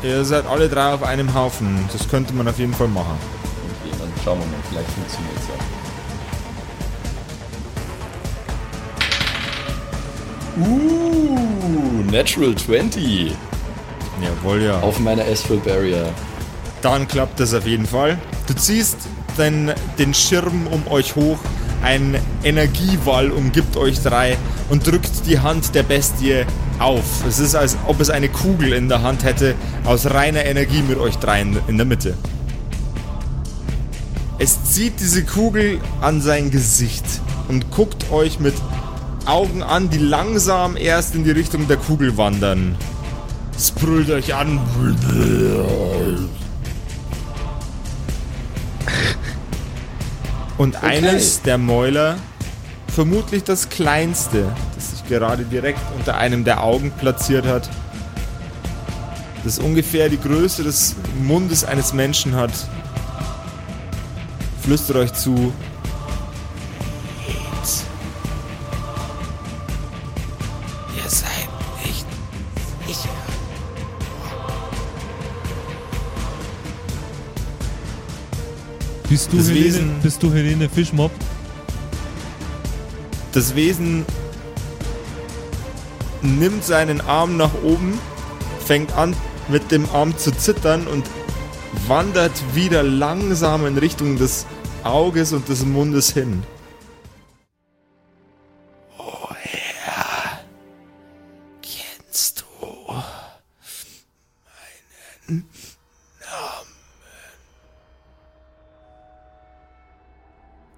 [0.02, 1.84] Ihr seid alle drei auf einem Haufen.
[1.92, 3.16] Das könnte man auf jeden Fall machen.
[3.82, 5.54] Okay, dann schauen wir mal, vielleicht funktioniert es ja.
[10.58, 13.32] Uh, Natural 20
[14.22, 14.80] Jawohl, ja.
[14.80, 16.08] auf meiner Astral Barrier.
[16.80, 18.18] Dann klappt das auf jeden Fall.
[18.46, 18.96] Du ziehst
[19.36, 21.38] den, den Schirm um euch hoch,
[21.82, 24.38] ein Energiewall umgibt euch drei
[24.70, 26.44] und drückt die Hand der Bestie
[26.78, 27.04] auf.
[27.28, 30.98] Es ist, als ob es eine Kugel in der Hand hätte, aus reiner Energie mit
[30.98, 32.14] euch dreien in der Mitte.
[34.38, 37.04] Es zieht diese Kugel an sein Gesicht
[37.48, 38.54] und guckt euch mit
[39.26, 42.76] Augen an, die langsam erst in die Richtung der Kugel wandern.
[43.56, 44.60] Es brüllt euch an.
[50.58, 52.16] Und eines der Mäuler,
[52.88, 57.68] vermutlich das kleinste, das sich gerade direkt unter einem der Augen platziert hat,
[59.44, 62.52] das ungefähr die Größe des Mundes eines Menschen hat,
[64.62, 65.52] flüstert euch zu.
[79.30, 81.10] Bist du, Das Helene, Wesen- bist du Helene Fischmob?
[83.32, 84.04] Das Wesen
[86.22, 87.98] nimmt seinen Arm nach oben,
[88.64, 89.14] fängt an
[89.48, 91.04] mit dem Arm zu zittern und
[91.88, 94.46] wandert wieder langsam in Richtung des
[94.84, 96.42] Auges und des Mundes hin.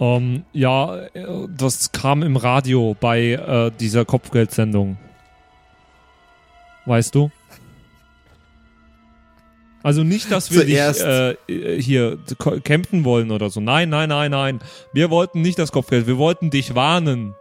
[0.01, 1.07] Ähm, ja,
[1.57, 4.97] das kam im Radio bei äh, dieser Kopfgeldsendung.
[6.87, 7.31] Weißt du?
[9.83, 11.01] Also nicht, dass wir Zuerst-
[11.49, 12.19] dich äh, hier
[12.65, 13.61] campen wollen oder so.
[13.61, 14.61] Nein, nein, nein, nein.
[14.93, 16.07] Wir wollten nicht das Kopfgeld.
[16.07, 17.35] Wir wollten dich warnen.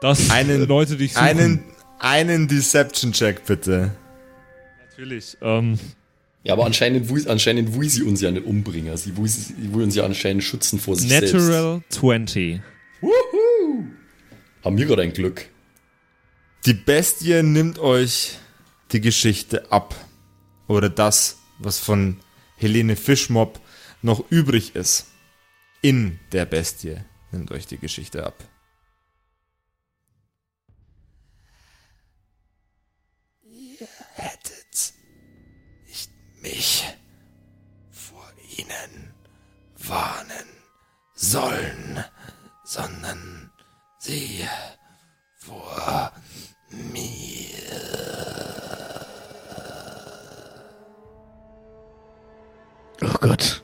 [0.00, 1.24] Dass Einen- Leute dich suchen.
[1.26, 1.64] Einen,
[1.98, 3.92] einen Deception-Check bitte.
[4.90, 5.36] Natürlich.
[5.42, 5.78] Ähm,
[6.48, 8.96] Ja, aber anscheinend anscheinend will sie uns ja nicht umbringen.
[8.96, 11.34] Sie will, sie will uns ja anscheinend schützen vor sich selbst.
[11.34, 12.62] Natural 20.
[14.64, 15.46] Haben wir gerade ein Glück.
[16.64, 18.38] Die Bestie nimmt euch
[18.92, 19.94] die Geschichte ab.
[20.68, 22.16] Oder das, was von
[22.56, 23.60] Helene Fischmob
[24.00, 25.08] noch übrig ist.
[25.82, 26.96] In der Bestie
[27.30, 28.42] nimmt euch die Geschichte ab.
[33.42, 34.57] Ihr hättet
[36.42, 36.84] mich
[37.90, 39.12] vor ihnen
[39.76, 40.48] warnen
[41.14, 42.04] sollen,
[42.64, 43.50] sondern
[43.98, 44.46] sie
[45.36, 46.12] vor
[53.00, 53.62] Oh Gott.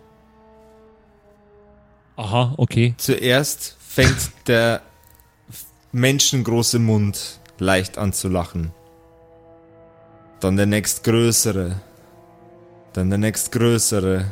[2.17, 2.95] Aha, okay.
[2.97, 4.81] Zuerst fängt der
[5.93, 8.73] menschengroße Mund leicht an zu lachen.
[10.41, 11.81] Dann der nächstgrößere.
[12.95, 14.25] Dann der nächstgrößere.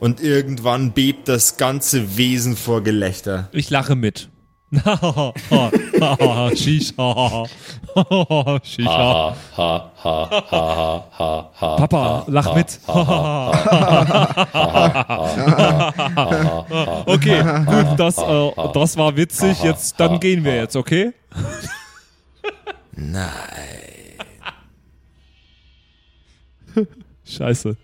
[0.00, 3.48] Und irgendwann bebt das ganze Wesen vor Gelächter.
[3.52, 4.28] Ich lache mit.
[6.56, 7.44] Shisha.
[8.64, 9.36] Shisha.
[9.36, 11.76] Ha, ha, ha, ha, ha, ha, ha.
[11.76, 12.80] Papa, lach mit.
[17.06, 19.62] okay, gut, das, äh, das war witzig.
[19.62, 21.12] Jetzt, dann gehen wir jetzt, okay?
[22.96, 23.30] Nein.
[27.24, 27.76] Scheiße.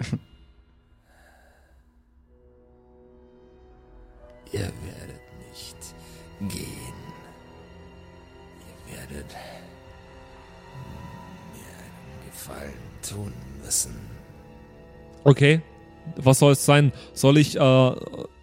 [4.52, 5.76] Ihr werdet nicht
[6.40, 6.98] gehen.
[8.60, 9.30] Ihr werdet
[11.52, 12.72] mir einen Gefallen
[13.08, 13.32] tun
[13.64, 13.94] müssen.
[15.24, 15.60] Okay.
[16.16, 16.92] Was soll es sein?
[17.14, 17.92] Soll ich, äh,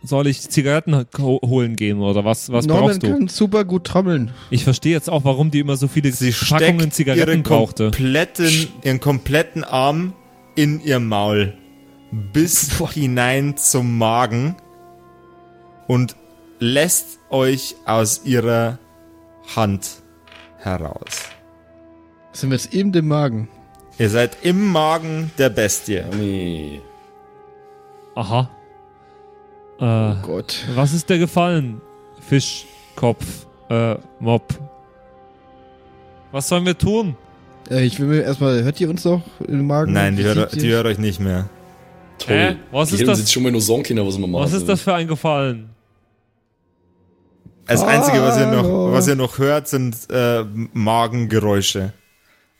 [0.02, 3.10] soll ich Zigaretten ho holen gehen oder was, was Norman brauchst du?
[3.12, 4.32] kann super gut trommeln.
[4.49, 7.91] Ich verstehe jetzt auch, warum die immer so viele Sie Packungen Zigaretten ihren brauchte.
[7.91, 10.13] kompletten, ihren kompletten Arm
[10.60, 11.54] in ihr Maul
[12.12, 14.56] bis hinein zum Magen
[15.88, 16.15] und
[16.60, 18.78] lässt euch aus ihrer
[19.56, 20.02] Hand
[20.58, 21.30] heraus.
[22.34, 23.48] Sind wir jetzt eben im Magen?
[23.98, 26.04] Ihr seid im Magen der Bestie.
[26.17, 26.82] Nee.
[28.15, 28.50] Aha.
[29.80, 30.65] Äh, Oh Gott.
[30.76, 31.82] was ist dir gefallen?
[32.19, 34.43] Fischkopf, äh, Mob.
[36.32, 37.15] Was sollen wir tun?
[37.69, 39.93] Äh, ich will mir erstmal, hört ihr uns noch im Magen?
[39.93, 40.75] Nein, die hört, die ihr?
[40.75, 41.49] hört euch nicht mehr.
[42.17, 42.36] Toll.
[42.36, 42.55] Hä?
[42.71, 43.19] Was die ist das?
[43.19, 44.43] jetzt schon mal nur können, was wir machen.
[44.43, 45.69] Was ist das für ein Gefallen?
[47.67, 48.91] Das Einzige, was ihr noch, Hallo.
[48.93, 51.93] was ihr noch hört, sind äh, Magengeräusche.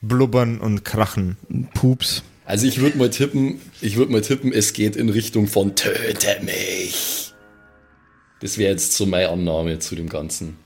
[0.02, 1.36] Blubbern und Krachen.
[1.74, 2.22] Pups.
[2.46, 6.42] Also ich würde mal tippen, ich würde mal tippen, es geht in Richtung von töte
[6.42, 7.32] mich.
[8.40, 10.56] Das wäre jetzt so meine Annahme zu dem Ganzen.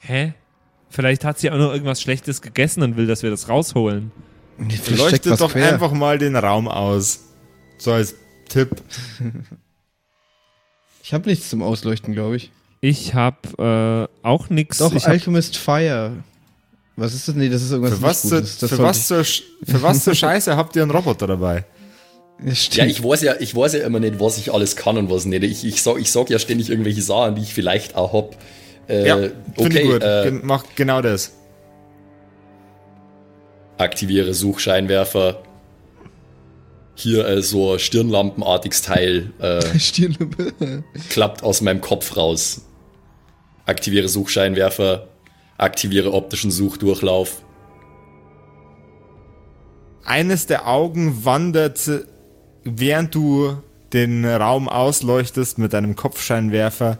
[0.00, 0.34] Hä?
[0.92, 4.12] Vielleicht hat sie auch noch irgendwas Schlechtes gegessen und will, dass wir das rausholen.
[4.90, 5.72] Leuchtet was doch quer.
[5.72, 7.20] einfach mal den Raum aus.
[7.78, 8.14] So als
[8.48, 8.70] Tipp.
[11.04, 12.52] Ich habe nichts zum Ausleuchten, glaube ich.
[12.80, 14.78] Ich hab äh, auch nix.
[14.78, 16.12] Doch, ich Alchemist Fire.
[16.94, 17.34] Was ist das?
[17.34, 18.58] Nee, das ist irgendwas Für was, Gutes.
[18.58, 21.64] Das für, was zur, für was zur Scheiße habt ihr einen Roboter dabei?
[22.44, 25.24] Ja, ich weiß ja, ich weiß ja immer nicht, was ich alles kann und was
[25.24, 25.42] nicht.
[25.42, 28.36] Ich, ich, sag, ich sag ja ständig irgendwelche Sachen, die ich vielleicht auch hab.
[28.88, 30.02] Äh, ja, finde okay, ich gut.
[30.02, 31.32] Äh, Gen- Mach genau das.
[33.78, 35.42] aktiviere Suchscheinwerfer.
[36.94, 40.84] Hier äh, so ein Stirnlampenartiges Teil äh, Stirnlampe.
[41.10, 42.62] klappt aus meinem Kopf raus.
[43.66, 45.08] Aktiviere Suchscheinwerfer.
[45.58, 47.42] Aktiviere optischen Suchdurchlauf.
[50.04, 51.88] Eines der Augen wandert,
[52.64, 53.56] während du
[53.92, 56.98] den Raum ausleuchtest mit deinem Kopfscheinwerfer,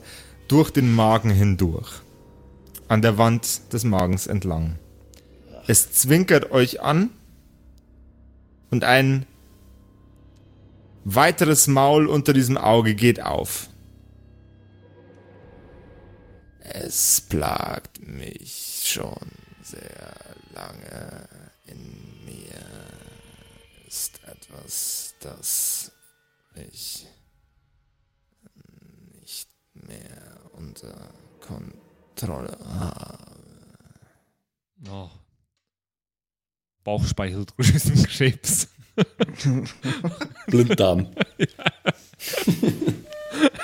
[0.52, 2.02] durch den Magen hindurch.
[2.86, 4.78] An der Wand des Magens entlang.
[5.66, 7.08] Es zwinkert euch an
[8.70, 9.24] und ein
[11.04, 13.70] weiteres Maul unter diesem Auge geht auf.
[16.60, 20.12] Es plagt mich schon sehr
[20.54, 21.28] lange
[21.64, 22.60] in mir.
[23.86, 25.92] ist etwas, das
[26.54, 27.06] ich
[29.18, 30.22] nicht mehr
[30.82, 30.94] unter
[31.40, 33.18] Kontrolle habe.
[34.90, 35.10] Oh.
[36.84, 38.68] Bauchspeicheldrüsenkrebs.
[40.48, 41.08] Blinddarm.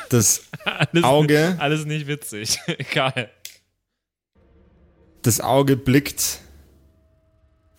[0.08, 2.58] Das Alles, Auge, alles nicht witzig.
[2.66, 3.30] Egal.
[5.22, 6.40] das Auge blickt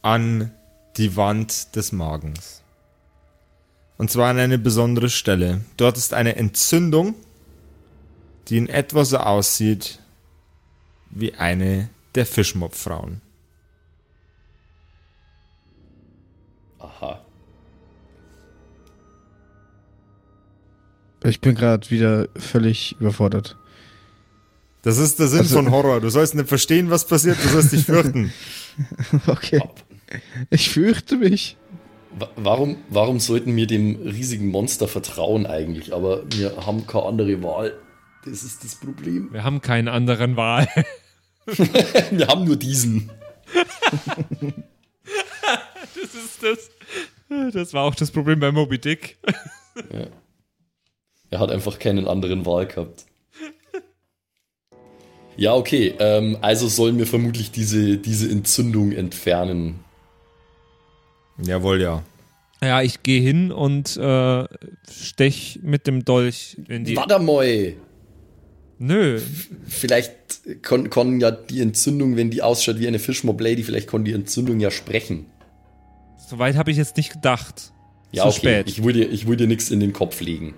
[0.02, 0.52] an
[0.98, 2.62] die Wand des Magens.
[3.98, 5.62] Und zwar an eine besondere Stelle.
[5.76, 7.16] Dort ist eine Entzündung,
[8.48, 10.00] die in etwa so aussieht
[11.12, 13.22] wie eine der Fischmopfrauen.
[16.80, 17.22] Aha.
[21.24, 23.58] Ich bin gerade wieder völlig überfordert.
[24.84, 26.00] Das ist der Sinn Also- von Horror.
[26.00, 28.32] Du sollst nicht verstehen, was passiert, du sollst dich fürchten.
[29.28, 29.62] Okay.
[30.50, 31.58] Ich fürchte mich.
[32.18, 35.94] Wa- Warum, warum sollten wir dem riesigen Monster vertrauen eigentlich?
[35.94, 37.74] Aber wir haben keine andere Wahl.
[38.26, 39.32] Das ist das Problem.
[39.32, 40.68] Wir haben keinen anderen Wahl.
[42.12, 43.10] Wir haben nur diesen.
[45.96, 46.70] Das ist das.
[47.54, 49.18] Das war auch das Problem bei Moby Dick.
[51.30, 53.06] Er hat einfach keinen anderen Wahl gehabt.
[55.36, 55.96] Ja, okay.
[56.00, 59.80] Ähm, also sollen wir vermutlich diese, diese Entzündung entfernen.
[61.42, 62.04] Jawohl, ja.
[62.62, 64.46] Ja, ich gehe hin und äh,
[64.92, 66.98] stech mit dem Dolch in die.
[66.98, 67.76] Warte mal.
[68.82, 69.20] Nö.
[69.68, 70.14] Vielleicht
[70.64, 74.14] kon, kon ja die Entzündung, wenn die ausschaut wie eine Fishmob Lady, vielleicht kann die
[74.14, 75.26] Entzündung ja sprechen.
[76.30, 77.74] Soweit habe ich jetzt nicht gedacht.
[78.12, 78.38] Ja, Zu okay.
[78.38, 78.70] spät.
[78.70, 80.56] Ich will dir, ich will dir nichts in den Kopf legen.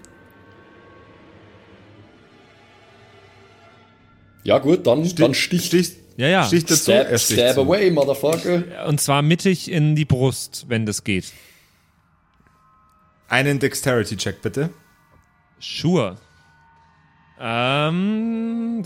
[4.43, 6.43] Ja, gut, dann, dann stich, Stich, Ja, ja.
[6.45, 6.91] stich dazu.
[6.91, 7.61] stab, sticht stab zu.
[7.61, 8.87] away, Motherfucker.
[8.87, 11.31] Und zwar mittig in die Brust, wenn das geht.
[13.27, 14.69] Einen Dexterity-Check, bitte.
[15.59, 16.17] Sure.
[17.43, 18.83] Ähm,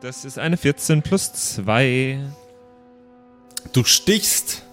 [0.00, 2.18] das ist eine 14 plus 2.
[3.72, 4.64] Du stichst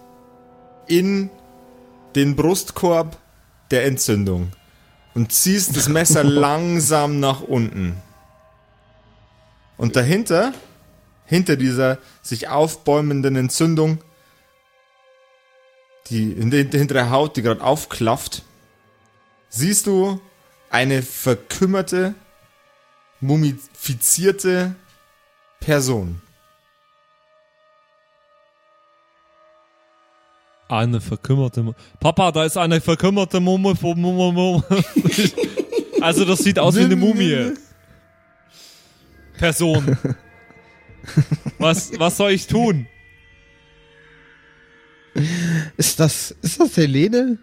[0.88, 1.29] in
[2.15, 3.17] den Brustkorb
[3.69, 4.53] der Entzündung
[5.13, 8.01] und ziehst das Messer langsam nach unten.
[9.77, 10.51] Und dahinter,
[11.25, 13.99] hinter dieser sich aufbäumenden Entzündung,
[16.07, 18.41] die in der Haut, die gerade aufklafft,
[19.49, 20.19] siehst du
[20.75, 22.15] eine verkümmerte,
[23.21, 24.75] mumifizierte
[25.61, 26.21] Person.
[30.67, 33.39] Eine verkümmerte Mu Papa, da ist eine verkümmerte.
[33.39, 33.73] Mumme.
[36.01, 37.53] Also das sieht aus wie eine Mumie.
[39.38, 39.97] Person.
[41.57, 42.85] Was, was soll ich tun?
[45.77, 47.39] Ist das, ist das Helene?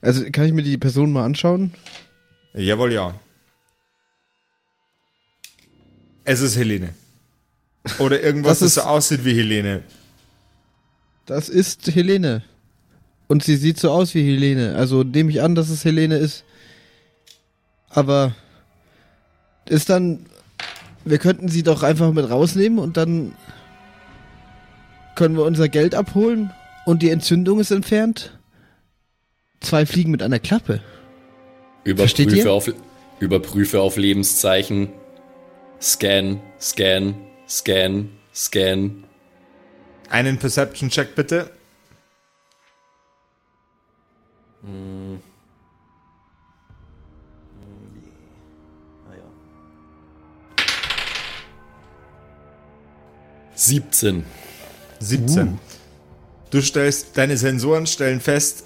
[0.00, 1.72] Also kann ich mir die Person mal anschauen?
[2.54, 3.14] Jawohl, ja.
[6.24, 6.94] Es ist Helene.
[7.98, 9.82] Oder irgendwas, Das das, ist- so aussieht wie Helene.
[11.26, 12.42] Das ist Helene.
[13.28, 14.74] Und sie sieht so aus wie Helene.
[14.76, 16.44] Also nehme ich an, dass es Helene ist.
[17.88, 18.34] Aber
[19.68, 20.26] ist dann.
[21.04, 23.34] Wir könnten sie doch einfach mit rausnehmen und dann
[25.16, 26.52] können wir unser Geld abholen
[26.86, 28.38] und die Entzündung ist entfernt.
[29.60, 30.80] Zwei Fliegen mit einer Klappe.
[31.84, 32.52] Versteht Überprüfe ihr?
[32.52, 32.70] auf,
[33.18, 34.92] überprüfe auf Lebenszeichen.
[35.80, 37.14] Scan, scan,
[37.48, 39.04] scan, scan.
[40.08, 41.50] Einen Perception-Check bitte.
[53.54, 54.24] Siebzehn.
[55.00, 55.58] 17.
[56.50, 58.64] Du stellst, deine Sensoren stellen fest,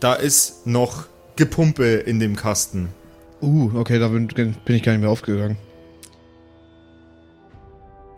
[0.00, 2.88] da ist noch Gepumpe in dem Kasten.
[3.42, 5.56] Uh, okay, da bin, bin ich gar nicht mehr aufgegangen.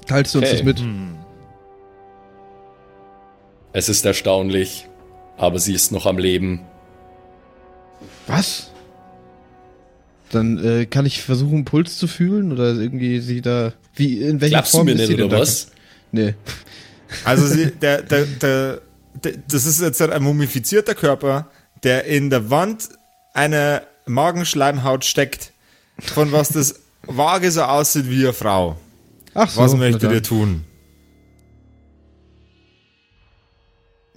[0.07, 0.57] Teilst du uns Okay.
[0.57, 0.83] das mit?
[3.72, 4.88] Es ist erstaunlich,
[5.37, 6.61] aber sie ist noch am Leben.
[8.26, 8.70] Was?
[10.31, 13.73] Dann äh, kann ich versuchen, Puls zu fühlen oder irgendwie sie da.
[13.94, 15.42] Wie, in welcher Klappst du Form mir ist nicht, sie denn oder da?
[15.42, 15.71] was?
[16.12, 16.35] Nee.
[17.25, 18.81] Also sie, der, der, der,
[19.25, 21.50] der, das ist jetzt ein mumifizierter Körper,
[21.83, 22.88] der in der Wand
[23.38, 25.52] einer Magenschleimhaut steckt,
[26.00, 28.76] von was das vage so aussieht wie eine Frau.
[29.34, 29.60] Ach so.
[29.60, 29.74] Was
[30.08, 30.14] dann.
[30.16, 30.64] ihr tun?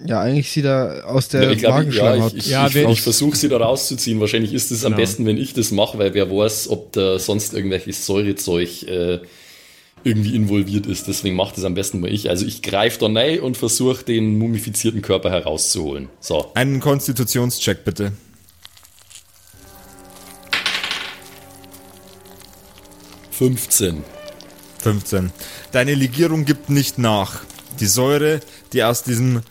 [0.04, 2.32] Ja, eigentlich sieht er aus der Ja, ich glaube, ja, Magenschleimhaut.
[2.34, 4.20] ich, ich, Ja, ich, wir- ich versuche sie da rauszuziehen.
[4.20, 5.02] Wahrscheinlich ist es am Genau.
[5.02, 9.20] besten, wenn ich das mache, weil wer weiß, ob da sonst irgendwelches Säurezeug äh,
[10.04, 11.08] irgendwie involviert ist.
[11.08, 12.32] Deswegen macht es am besten mal ich.
[12.32, 16.10] Also ich greife da rein und versuche den mumifizierten Körper herauszuholen.
[16.20, 16.50] So.
[16.56, 18.14] Einen Konstitutionscheck bitte.
[23.42, 24.04] Fünfzehn.
[24.84, 25.32] 15.
[25.72, 27.40] Deine Legierung gibt nicht nach.
[27.80, 28.40] Die Säure,
[28.72, 29.42] die aus diesem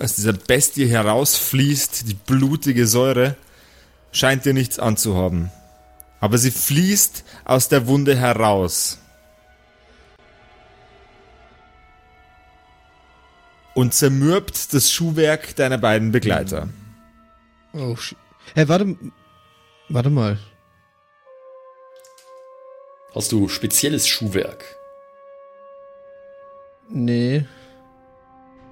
[0.00, 3.36] aus dieser Bestie herausfließt, die blutige Säure,
[4.10, 5.50] scheint dir nichts anzuhaben.
[6.18, 8.98] Aber sie fließt aus der Wunde heraus.
[13.74, 16.70] Und zermürbt das Schuhwerk deiner beiden Begleiter.
[17.74, 18.14] Oh, sh
[18.54, 18.96] Hey, warte.
[19.90, 20.38] Warte mal.
[23.14, 24.64] Hast du spezielles Schuhwerk?
[26.88, 27.44] Nee.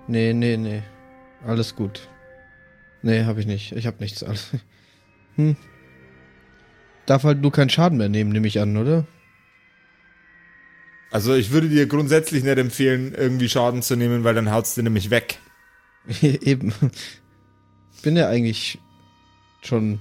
[0.08, 0.82] Nee, nee, nee.
[1.46, 2.08] Alles gut.
[3.02, 3.72] Nee, hab ich nicht.
[3.72, 4.22] Ich hab nichts.
[4.24, 4.48] Alles.
[5.36, 5.56] Hm.
[7.06, 9.06] Darf halt nur keinen Schaden mehr nehmen, nehme ich an, oder?
[11.12, 14.82] Also ich würde dir grundsätzlich nicht empfehlen, irgendwie Schaden zu nehmen, weil dann haut's dir
[14.82, 15.38] nämlich weg.
[16.22, 16.72] Eben.
[18.02, 18.80] Bin ja eigentlich
[19.62, 20.00] schon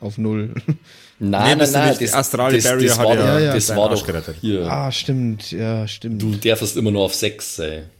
[0.00, 0.54] auf Null.
[1.18, 2.00] Nein, bist du nein, nicht.
[2.00, 3.54] Die astrale Barrier das hat war, ja Ja, ja.
[3.54, 4.36] das war doch gerettet.
[4.40, 4.70] hier.
[4.70, 5.50] ah, stimmt.
[5.50, 6.22] Ja, stimmt.
[6.22, 7.90] Du darfst immer nur auf 6 sein.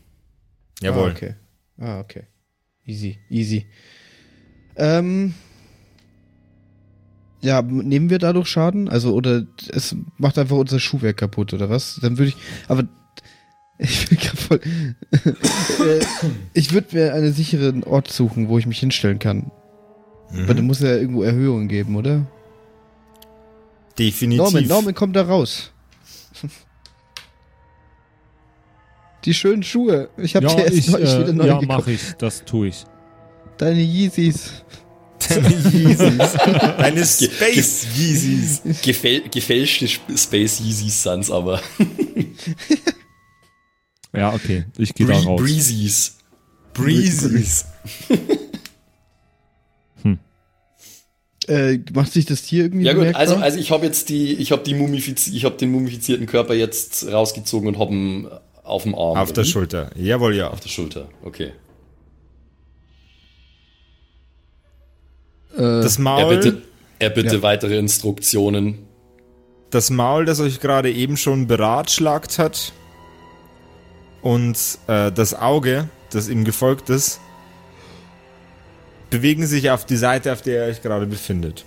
[0.81, 1.09] Jawohl.
[1.09, 1.35] Ah, okay.
[1.81, 2.23] Ah, okay.
[2.87, 3.67] Easy, easy.
[4.77, 5.35] Ähm.
[7.41, 8.89] Ja, nehmen wir dadurch Schaden?
[8.89, 11.99] Also, oder es macht einfach unser Schuhwerk kaputt, oder was?
[12.03, 12.37] Dann würde ich.
[12.69, 12.85] Aber.
[13.81, 14.61] Ich bin grad voll.
[15.13, 16.01] Äh,
[16.53, 19.53] ich würde mir einen sicheren Ort suchen, wo ich mich hinstellen kann.
[20.31, 22.27] Aber da muss ja irgendwo Erhöhungen geben, oder?
[23.99, 24.39] Definitiv.
[24.45, 25.73] Norman, Norman, komm da raus.
[29.25, 30.09] Die schönen Schuhe.
[30.17, 31.79] Ich habe Ja, dir erst ich, neulich wieder äh, neu ja gekauft.
[31.81, 32.13] mache ich.
[32.19, 32.85] Das tue ich.
[33.57, 34.63] Deine Yeezys.
[35.29, 36.19] Deine Yeezys.
[36.79, 38.63] Deine Space Yeezys.
[38.83, 41.61] Gefäl gefälschte Sp- Space Yeezys sind's aber.
[44.15, 44.65] Ja, okay.
[44.79, 45.41] Ich gehe da raus.
[45.41, 46.17] Breezys.
[46.73, 47.67] Breezys.
[51.49, 53.21] Äh, macht sich das Tier irgendwie Ja gut, bemerkbar?
[53.21, 56.55] also, also ich habe jetzt die, ich habe die Mumifiz ich habe den mumifizierten Körper
[56.55, 58.29] jetzt rausgezogen und habe ihn
[58.65, 59.17] auf dem Arm.
[59.17, 59.49] Auf oder der wie?
[59.49, 59.91] Schulter.
[59.97, 60.51] Jawohl, ja.
[60.51, 61.53] Auf der Schulter, okay.
[65.57, 66.63] äh, Das Er Maul, bitte,
[66.99, 67.43] er bitte Ja.
[67.43, 68.79] weitere Instruktionen.
[69.71, 72.73] das Maul, das euch gerade eben schon beratschlagt hat
[74.23, 77.21] und äh, das Auge, das ihm gefolgt ist,
[79.11, 81.65] bewegen sich auf die Seite, auf der ihr euch gerade befindet.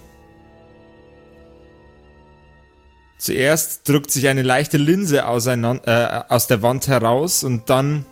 [3.17, 8.05] Zuerst drückt sich eine leichte Linse äh, aus der Wand heraus und dann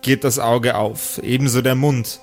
[0.00, 1.18] geht das Auge auf.
[1.18, 2.20] Ebenso der Mund.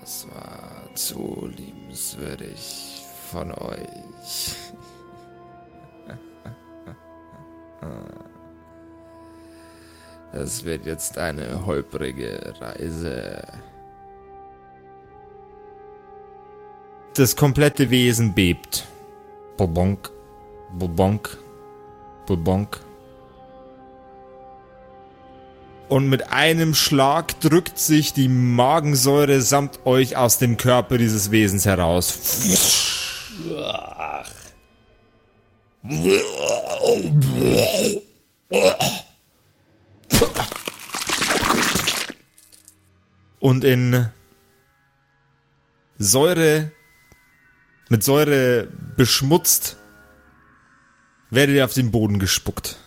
[0.00, 3.02] Das war zu liebenswürdig
[3.32, 4.54] von euch.
[10.32, 13.42] Es wird jetzt eine holprige Reise.
[17.16, 18.86] Das komplette Wesen bebt.
[19.56, 20.10] Bobonk,
[20.74, 21.38] bobonk,
[22.26, 22.78] bobonk.
[25.88, 31.64] Und mit einem Schlag drückt sich die Magensäure samt euch aus dem Körper dieses Wesens
[31.64, 32.18] heraus.
[43.40, 44.10] Und in
[45.96, 46.72] Säure,
[47.88, 49.76] mit Säure beschmutzt,
[51.30, 52.78] werdet ihr auf den Boden gespuckt.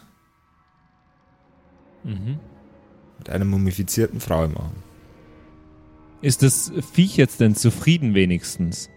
[3.18, 4.76] Mit einer mumifizierten Frau im Arm.
[6.22, 8.89] Ist das Viech jetzt denn zufrieden wenigstens?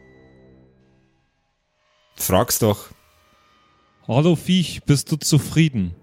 [2.15, 2.91] Frag's doch.
[4.09, 5.95] Hallo Viech, bist du zufrieden?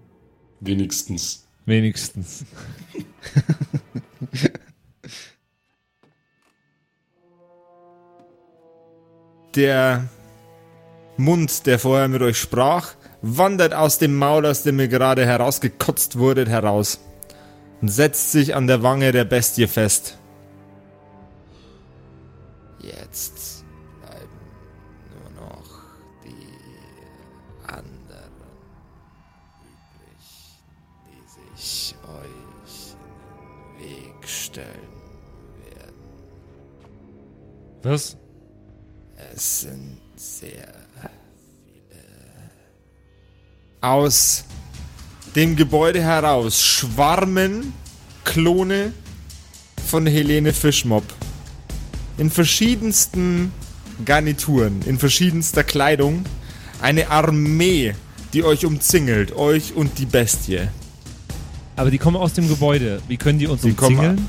[0.60, 1.46] wenigstens.
[1.66, 2.44] Wenigstens.
[9.56, 10.08] Der
[11.16, 16.18] Mund, der vorher mit euch sprach, wandert aus dem Maul, aus dem ihr gerade herausgekotzt
[16.18, 17.00] wurdet, heraus
[17.80, 20.18] und setzt sich an der Wange der Bestie fest.
[22.80, 23.64] Jetzt
[24.00, 24.40] bleiben
[25.34, 25.68] nur noch
[26.24, 28.32] die anderen
[29.62, 30.60] übrig,
[31.06, 34.94] die sich euch in den Weg stellen
[35.74, 35.94] werden.
[37.82, 38.16] Was?
[39.40, 40.50] Es sind sehr
[41.00, 41.08] viele.
[43.80, 44.44] Aus
[45.34, 47.72] dem Gebäude heraus schwarmen
[48.24, 48.92] Klone
[49.88, 51.04] von Helene Fischmob.
[52.18, 53.50] In verschiedensten
[54.04, 56.26] Garnituren, in verschiedenster Kleidung.
[56.82, 57.94] Eine Armee
[58.34, 60.68] die euch umzingelt, euch und die Bestie.
[61.76, 63.00] Aber die kommen aus dem Gebäude.
[63.08, 64.28] Wie können die uns Die kommen- umzingeln?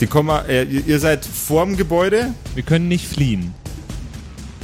[0.00, 3.54] Die kommen, äh, ihr ihr seid vorm Gebäude, Wir können nicht fliehen.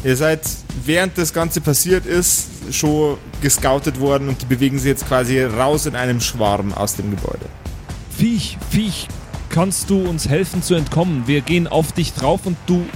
[0.04, 0.40] Ihr seid,
[0.84, 5.86] während das Ganze passiert ist, schon gescoutet worden und die bewegen sich jetzt quasi raus
[5.86, 7.46] in einem Schwarm aus dem Gebäude.
[8.16, 9.08] Viech, Viech,
[9.48, 11.26] kannst du uns helfen zu entkommen?
[11.26, 12.86] Wir gehen auf dich drauf und du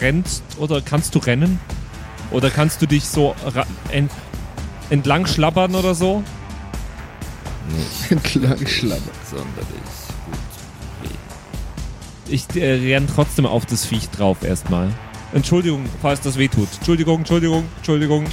[0.00, 1.60] rennst oder kannst du rennen?
[2.30, 3.36] Oder kannst du dich so
[3.90, 4.10] ent
[4.90, 6.22] entlang schlabbern oder so?
[8.10, 9.02] Entlang schlabbern.
[9.30, 9.94] Sonderlich.
[12.28, 14.90] Ich äh, renn trotzdem auf das Viech drauf erstmal.
[15.34, 16.68] Entschuldigung, falls das weh tut.
[16.76, 18.24] Entschuldigung, Entschuldigung, Entschuldigung.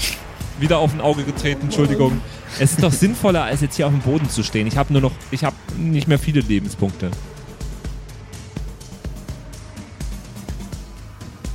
[0.59, 2.21] Wieder auf ein Auge getreten, Entschuldigung.
[2.59, 4.67] Es ist doch sinnvoller, als jetzt hier auf dem Boden zu stehen.
[4.67, 7.09] Ich habe nur noch, ich habe nicht mehr viele Lebenspunkte.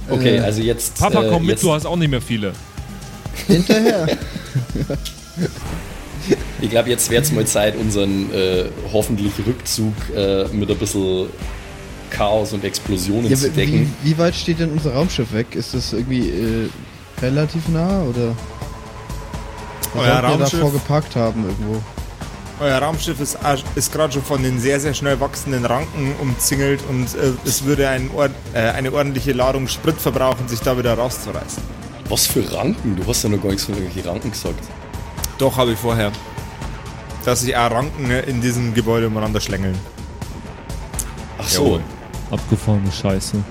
[0.08, 0.98] Okay, Äh, also jetzt.
[0.98, 2.52] Papa, äh, komm mit, jetzt, du hast auch nicht mehr viele.
[3.46, 4.06] Hinterher.
[6.60, 11.26] Ich glaube, jetzt wäre es mal Zeit, unseren äh, hoffentlich Rückzug äh, mit ein bisschen
[12.16, 13.94] Chaos und Explosionen Ja, zu wie, decken.
[14.02, 15.54] wie weit steht denn unser Raumschiff weg?
[15.54, 16.68] Ist das irgendwie äh,
[17.22, 18.34] relativ nah oder?
[19.94, 20.50] Wir Euer Raumschiff?
[20.60, 21.82] davor geparkt haben irgendwo.
[22.58, 23.36] Euer Raumschiff ist,
[23.74, 27.88] ist gerade schon von den sehr, sehr schnell wachsenden Ranken umzingelt und äh, es würde
[27.88, 31.62] ein Ord äh, eine ordentliche Ladung Sprit verbrauchen, sich da wieder rauszureißen.
[32.08, 32.96] Was für Ranken?
[32.96, 34.60] Du hast ja noch gar nichts von irgendwelchen Ranken gesagt.
[35.38, 36.12] Doch, habe ich vorher.
[37.26, 39.76] Dass sich auch Ranken in diesem Gebäude umeinander schlängeln.
[41.38, 41.64] Ach so.
[41.64, 41.80] Jawohl.
[42.30, 43.42] Abgefahrene Scheiße.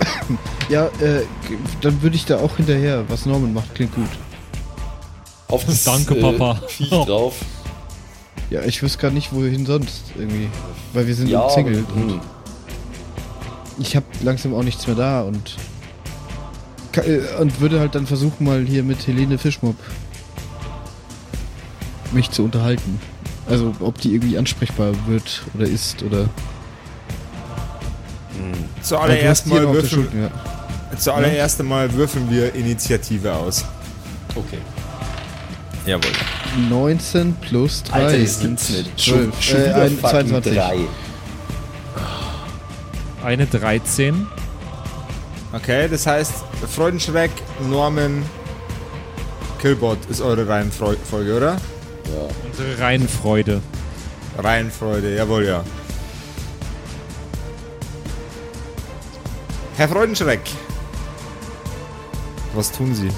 [0.68, 1.22] Ja, äh,
[1.80, 3.02] dann würde ich da auch hinterher.
[3.08, 4.10] Was Norman macht, klingt gut.
[5.48, 6.60] Auf das Danke, äh, Papa.
[6.68, 7.36] Viech drauf.
[8.50, 10.50] Ja, ich wüsste gar nicht, wohin sonst irgendwie.
[10.92, 12.20] Weil wir sind Ja, umzingelt und hm.
[13.78, 15.56] ich habe langsam auch nichts mehr da und
[16.96, 19.76] äh, und würde halt dann versuchen mal hier mit Helene Fischmob
[22.12, 23.00] mich zu unterhalten.
[23.48, 26.28] Also ob die irgendwie ansprechbar wird oder ist oder
[28.82, 30.96] Zuallererst Weil du mal, würfeln, ja.
[30.96, 33.64] zuallererst mal würfeln wir Initiative aus.
[34.34, 34.58] Okay.
[35.84, 36.10] Jawohl.
[36.68, 39.00] 19 plus 3 Alter, das sind gibt's nicht.
[39.00, 39.42] Schon, 12.
[39.42, 40.54] schon äh, wieder ein, fucking 22.
[40.54, 40.76] drei.
[43.24, 44.26] Eine 13.
[45.52, 46.32] Okay, das heißt,
[46.74, 47.30] Freudenschreck,
[47.68, 48.22] Norman,
[49.60, 51.56] Killbot ist eure Reihenfolge, oder?
[52.14, 52.28] Ja.
[52.50, 53.60] Unsere Reihenfreude.
[54.38, 55.64] Reihenfreude, jawohl, ja.
[59.76, 60.40] Herr Freudenschreck.
[62.54, 63.10] Was tun Sie?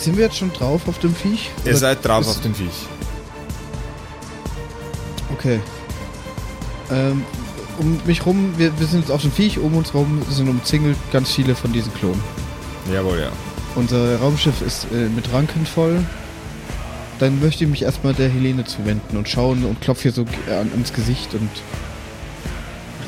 [0.00, 1.50] Sind wir jetzt schon drauf auf dem Viech?
[1.64, 2.86] Ihr Oder seid drauf auf dem Viech.
[5.32, 5.60] Okay.
[6.90, 7.24] Ähm,
[7.78, 10.96] um mich rum, wir, wir sind jetzt auf dem Viech, um uns rum sind umzingelt
[11.12, 12.22] ganz viele von diesen Klonen.
[12.92, 13.30] Jawohl, ja.
[13.74, 16.04] Unser Raumschiff ist äh, mit Ranken voll.
[17.18, 20.30] Dann möchte ich mich erstmal der Helene zuwenden und schauen und klopfe hier so g-
[20.52, 21.50] an, ans Gesicht und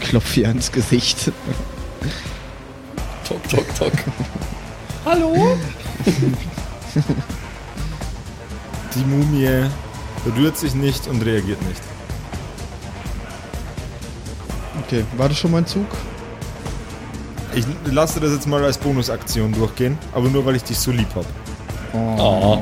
[0.00, 1.30] klopfe hier ans Gesicht.
[3.28, 3.92] Tok, tok, tok.
[8.94, 9.66] Die Mumie
[10.36, 11.80] rührt sich nicht und reagiert nicht.
[14.86, 15.86] Okay, war das schon mein Zug?
[17.54, 21.08] Ich lasse das jetzt mal als Bonusaktion durchgehen, aber nur weil ich dich so lieb
[21.14, 21.26] hab.
[21.94, 22.58] Ah,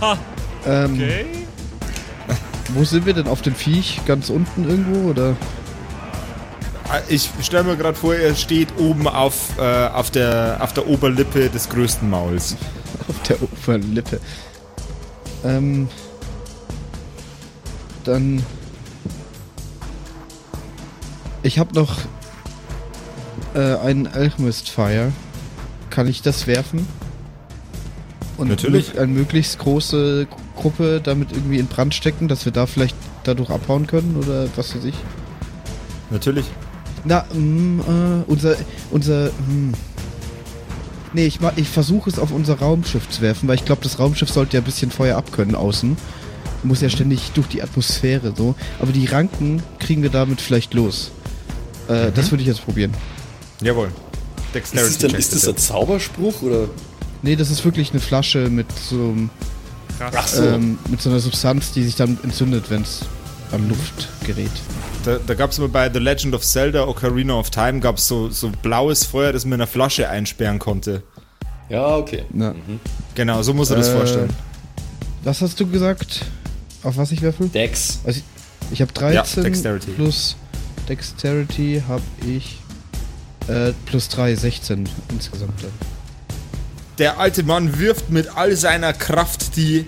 [0.00, 0.18] Ha,
[0.66, 1.24] Ähm, okay.
[2.74, 4.00] Wo sind wir denn auf dem Viech?
[4.06, 5.36] Ganz unten irgendwo oder?
[6.88, 10.86] Ah, Ich stelle mir gerade vor, er steht oben auf, äh, auf, der, auf der
[10.88, 12.56] Oberlippe des größten Mauls.
[13.08, 14.20] Auf der Oberlippe.
[15.44, 15.88] Ähm.
[18.04, 18.44] Dann.
[21.42, 21.96] Ich habe noch
[23.54, 25.12] äh, einen Alchemist Fire.
[25.88, 26.86] Kann ich das werfen?
[28.40, 28.98] Und Natürlich.
[28.98, 30.26] Eine möglichst große
[30.56, 34.74] Gruppe damit irgendwie in Brand stecken, dass wir da vielleicht dadurch abhauen können oder was
[34.74, 34.94] weiß ich.
[36.08, 36.46] Natürlich.
[37.04, 37.82] Na, mm, äh,
[38.26, 38.56] unser,
[38.90, 39.74] unser, hm.
[41.12, 44.30] Nee, ich, ich versuche es auf unser Raumschiff zu werfen, weil ich glaube, das Raumschiff
[44.30, 45.98] sollte ja ein bisschen Feuer abkönnen außen.
[46.62, 48.54] Muss ja ständig durch die Atmosphäre so.
[48.78, 51.10] Aber die Ranken kriegen wir damit vielleicht los.
[51.88, 52.94] Äh, Das würde ich jetzt probieren.
[53.60, 53.88] Jawohl.
[53.88, 56.68] ist, das Dexterity denn, ist das ein Zauberspruch oder?
[57.22, 59.14] Nee, das ist wirklich eine Flasche mit so,
[60.38, 63.00] ähm, mit so einer Substanz, die sich dann entzündet, wenn es
[63.52, 64.50] an Luft gerät.
[65.04, 68.06] Da, da gab es mal bei The Legend of Zelda Ocarina of Time gab es
[68.08, 71.02] so, so blaues Feuer, das man in einer Flasche einsperren konnte.
[71.68, 72.24] ja, okay.
[72.32, 72.54] Na,
[73.14, 74.30] Genau, so muss er das Äh, vorstellen.
[75.24, 76.24] was hast du gesagt?
[76.82, 77.48] Auf was ich würfel?
[77.48, 78.00] Dex.
[78.04, 78.24] Also ich,
[78.72, 79.90] ich habe 13 Dexterity.
[79.92, 80.36] plus
[80.88, 82.56] Dexterity habe ich
[83.48, 85.70] Äh, plus 3, 16 insgesamt dann.
[87.00, 89.86] Der alte Mann wirft mit all seiner Kraft die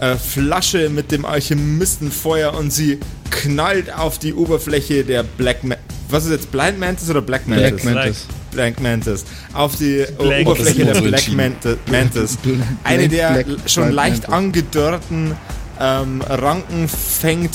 [0.00, 3.00] äh, Flasche mit dem Alchemistenfeuer und sie
[3.30, 5.76] knallt auf die Oberfläche der Black Ma
[6.10, 7.82] Was ist jetzt Blind Mantis oder Black Mantis?
[7.82, 8.26] Black Mantis.
[8.50, 9.24] Black Mantis.
[9.54, 10.46] Auf die Black.
[10.46, 11.32] Oberfläche der Black.
[11.32, 12.38] Mantis.
[12.84, 14.34] Eine der Black- schon Black leicht Mantis.
[14.34, 15.34] angedörrten
[15.80, 17.52] ähm, Ranken fängt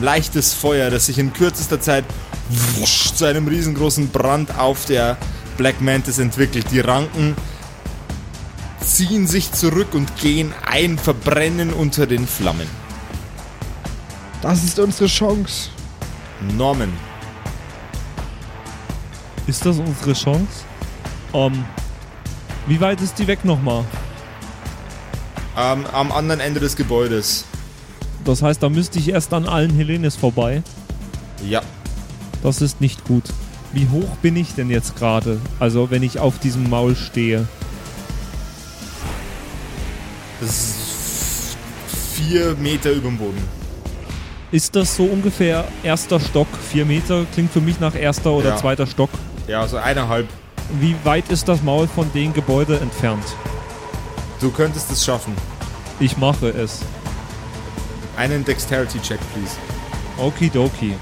[0.00, 2.04] leichtes Feuer, das sich in kürzester Zeit
[2.78, 5.18] wusch, zu einem riesengroßen Brand auf der
[5.58, 6.64] Black Mantis entwickelt.
[6.70, 7.36] Die Ranken
[8.82, 12.68] ziehen sich zurück und gehen ein, verbrennen unter den Flammen.
[14.40, 15.70] Das ist unsere Chance.
[16.56, 16.92] Norman.
[19.46, 20.64] Ist das unsere Chance?
[21.32, 21.64] Ähm,
[22.66, 23.84] wie weit ist die weg nochmal?
[25.56, 27.44] Ähm, am anderen Ende des Gebäudes.
[28.24, 30.62] Das heißt, da müsste ich erst an allen Helenes vorbei.
[31.46, 31.62] Ja.
[32.42, 33.24] Das ist nicht gut.
[33.72, 35.40] Wie hoch bin ich denn jetzt gerade?
[35.58, 37.46] Also, wenn ich auf diesem Maul stehe.
[40.42, 41.56] Das ist
[42.14, 43.42] vier Meter über dem Boden.
[44.50, 46.48] Ist das so ungefähr erster Stock?
[46.70, 48.56] Vier Meter klingt für mich nach erster oder Ja.
[48.56, 49.10] zweiter Stock.
[49.46, 50.26] Ja, so eineinhalb.
[50.80, 53.22] Wie weit ist das Maul von dem Gebäude entfernt?
[54.40, 55.32] Du könntest es schaffen.
[56.00, 56.80] Ich mache es.
[58.16, 59.56] Einen Dexterity-Check, please.
[60.18, 60.94] Okidoki.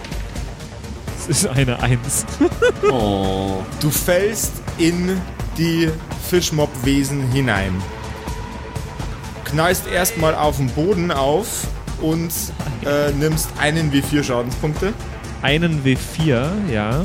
[1.18, 2.26] Es ist eine Eins.
[2.92, 3.62] Oh.
[3.80, 5.18] Du fällst in
[5.56, 5.88] die
[6.28, 7.80] Fischmob-Wesen hinein.
[9.50, 11.66] Knallst erstmal auf den Boden auf
[12.00, 12.30] und
[12.84, 14.92] äh, nimmst einen W4 Schadenspunkte.
[15.42, 17.02] Einen W4, ja.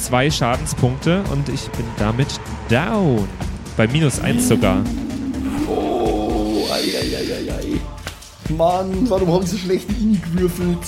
[0.00, 2.40] Zwei Schadenspunkte und ich bin damit
[2.70, 3.28] down.
[3.76, 4.82] Bei minus eins sogar.
[5.68, 8.54] Oh, ei, ei, ei, ei, ei.
[8.54, 10.78] Mann, warum haben sie so schlecht hingewürfelt?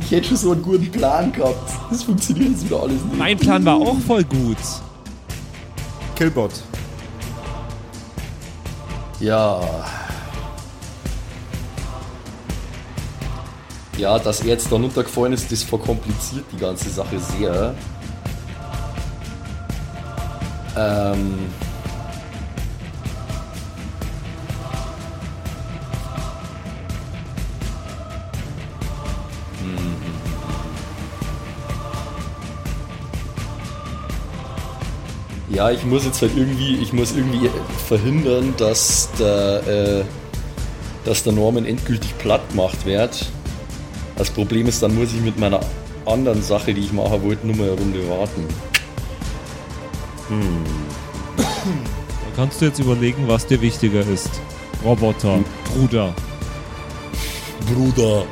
[0.00, 1.72] Ich hätte schon so einen guten Plan gehabt.
[1.90, 3.16] Das funktioniert jetzt wieder alles nicht.
[3.18, 4.58] Mein Plan war auch voll gut.
[6.16, 6.52] Killbot.
[9.20, 9.60] Ja.
[13.96, 17.74] Ja, dass er jetzt da runtergefallen ist, das verkompliziert die ganze Sache sehr.
[20.76, 21.65] Ähm.
[35.56, 37.48] Ja, ich muss jetzt halt irgendwie, ich muss irgendwie
[37.88, 40.04] verhindern, dass der, äh,
[41.06, 43.24] dass der Norman endgültig platt gemacht wird.
[44.16, 45.60] Das Problem ist, dann muss ich mit meiner
[46.04, 48.44] anderen Sache, die ich machen wollte, nur mal eine Runde warten.
[51.38, 51.44] Da
[52.36, 54.28] kannst du jetzt überlegen, was dir wichtiger ist.
[54.84, 55.38] Roboter,
[55.72, 56.14] Bruder.
[57.72, 58.26] Bruder.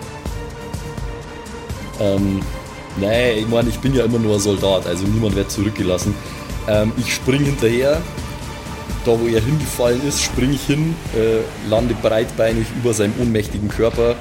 [2.00, 2.42] Ähm,
[2.98, 6.14] nee, ich meine, ich bin ja immer nur ein Soldat, also niemand wird zurückgelassen.
[6.68, 8.00] Ähm, ich spring hinterher,
[9.04, 14.14] da wo er hingefallen ist, spring ich hin, äh, lande breitbeinig über seinem ohnmächtigen Körper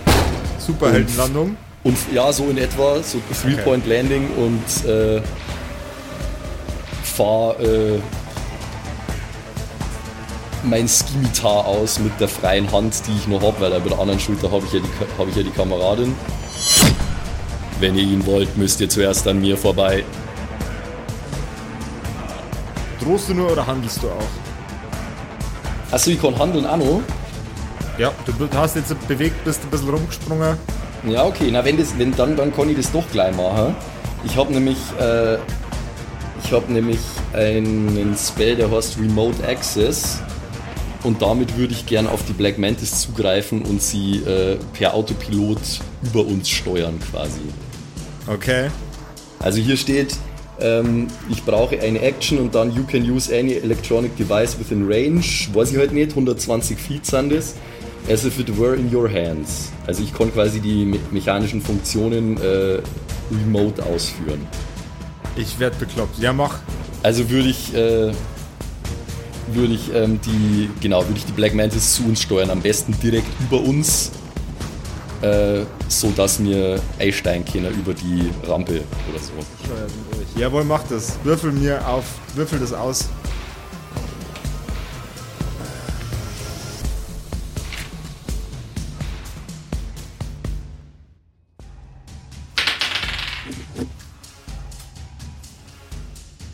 [0.59, 1.57] Superheldenlandung.
[1.83, 5.21] und ja, so in etwa, so Three-Point Landing und äh,
[7.03, 7.99] fahr äh,
[10.63, 14.19] mein Skimitar aus mit der freien Hand, die ich noch habe, weil bei der anderen
[14.19, 16.15] Schulter habe ich, ja die, hab ich ja die Kameradin.
[17.79, 20.03] Wenn ihr ihn wollt, müsst ihr zuerst an mir vorbei.
[23.03, 25.91] Drohst du nur oder handelst du auch?
[25.91, 27.01] Achso, ich kann handeln auch noch.
[27.97, 30.57] Ja, du hast jetzt bewegt, bist ein bisschen rumgesprungen.
[31.07, 33.75] Ja, okay, na wenn das, wenn dann, dann kann ich das doch gleich machen.
[34.23, 35.35] Ich habe nämlich, äh,
[36.43, 36.99] ich habe nämlich
[37.33, 40.19] einen Spell, der heißt Remote Access.
[41.03, 45.59] Und damit würde ich gern auf die Black Mantis zugreifen und sie äh, per Autopilot
[46.03, 47.41] über uns steuern quasi.
[48.27, 48.69] Okay.
[49.39, 50.15] Also hier steht,
[50.63, 55.49] ähm, ich brauche eine Action und dann you can use any electronic device within range.
[55.53, 57.55] Weiß ich halt nicht, 120 Feet sind das.
[58.09, 59.71] As if it were in your hands.
[59.85, 62.79] Also ich kann quasi die me mechanischen Funktionen äh,
[63.31, 64.45] remote ausführen.
[65.35, 66.19] Ich werd bekloppt.
[66.19, 66.59] Ja, mach.
[67.01, 68.11] Also würde ich, äh,
[69.51, 72.49] würde ich ähm, die, genau, würde ich die Black Mantis zu uns steuern.
[72.49, 74.11] Am besten direkt über uns,
[75.21, 79.31] äh, so dass mir einsteigen können über die Rampe oder so.
[80.35, 81.13] Jawohl, mach das.
[81.23, 82.05] Würfel mir auf.
[82.33, 83.07] Würfel das aus.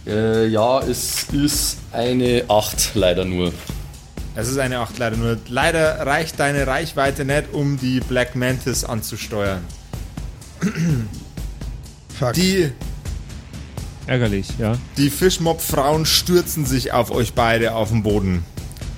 [0.05, 3.53] Äh, ja, es ist eine 8 leider nur.
[4.35, 5.37] Es ist eine 8 leider nur.
[5.47, 9.63] Leider reicht deine Reichweite nicht, um die Black Mantis anzusteuern.
[12.19, 12.33] Fuck.
[12.33, 12.73] Die
[14.09, 14.75] Ärgerlich, ja.
[14.97, 18.43] Die Fischmob-Frauen stürzen sich auf euch beide auf den Boden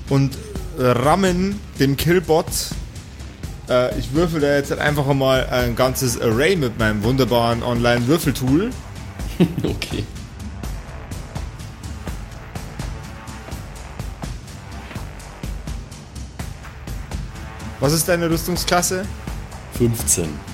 [0.07, 0.37] und
[0.77, 2.45] rammen dem Killbot.
[3.69, 8.69] Äh, ich würfel da jetzt einfach mal ein ganzes Array mit meinem wunderbaren Online-Würfeltool.
[9.63, 10.03] Okay.
[17.79, 19.03] Was ist deine Rüstungsklasse?
[19.79, 20.50] 15.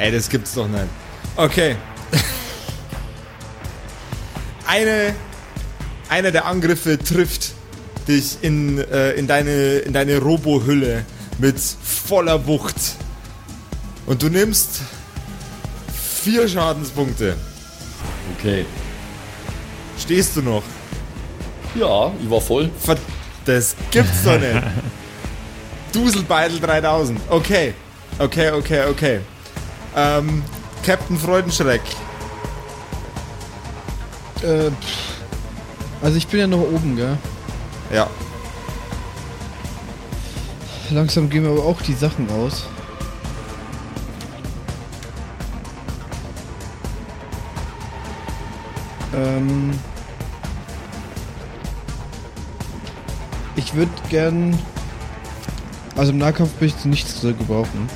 [0.00, 0.86] Ey, das gibt's doch nicht.
[1.36, 1.76] Okay.
[4.66, 5.14] Eine,
[6.08, 7.52] einer der Angriffe trifft
[8.08, 11.04] dich in, äh, in deine, in deine Robo-Hülle
[11.38, 12.76] mit voller Wucht.
[14.06, 14.80] Und du nimmst
[16.22, 17.36] vier Schadenspunkte.
[18.38, 18.64] Okay.
[19.98, 20.62] Stehst du noch?
[21.74, 22.70] Ja, ich war voll.
[22.78, 22.96] Ver
[23.44, 24.62] das gibt's doch nicht.
[25.92, 27.20] Duselbeitel 3000.
[27.28, 27.74] Okay.
[28.18, 29.20] Okay, okay, okay.
[29.96, 30.42] Ähm,
[30.84, 31.82] Captain Freudenschreck.
[34.42, 34.70] Äh,
[36.02, 37.18] also ich bin ja noch oben, gell?
[37.92, 38.08] Ja.
[40.90, 42.66] Langsam gehen mir aber auch die Sachen aus.
[49.14, 49.70] Ähm.
[53.56, 54.58] Ich würde gern.
[55.96, 57.88] Also im Nahkampf bin ich zu nichts zu gebrauchen.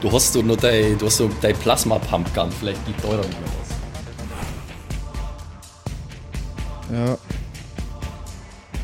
[0.00, 3.50] Du hast so nur dein, du hast so dein Plasma-Pumpgun, vielleicht gibt eurer nicht mehr
[3.60, 3.70] was.
[6.92, 7.18] Ja.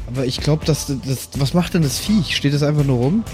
[0.08, 1.28] Aber ich glaube, dass das.
[1.36, 2.36] Was macht denn das Viech?
[2.36, 3.24] Steht das einfach nur rum?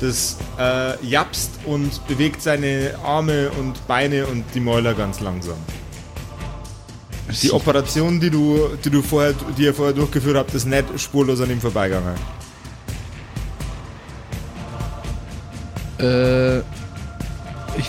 [0.00, 5.56] Das äh, japst und bewegt seine Arme und Beine und die Mäuler ganz langsam.
[7.42, 11.40] Die Operation, die du, die du vorher, die ihr vorher durchgeführt habt, ist nicht spurlos
[11.40, 12.14] an ihm vorbeigegangen.
[15.98, 16.60] Äh,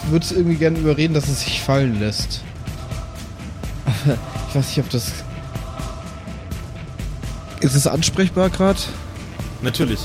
[0.10, 2.42] würde es irgendwie gerne überreden, dass es sich fallen lässt.
[3.86, 4.18] Aber
[4.50, 5.12] ich weiß nicht, ob das.
[7.60, 8.80] Ist es ansprechbar gerade?
[9.62, 10.00] Natürlich.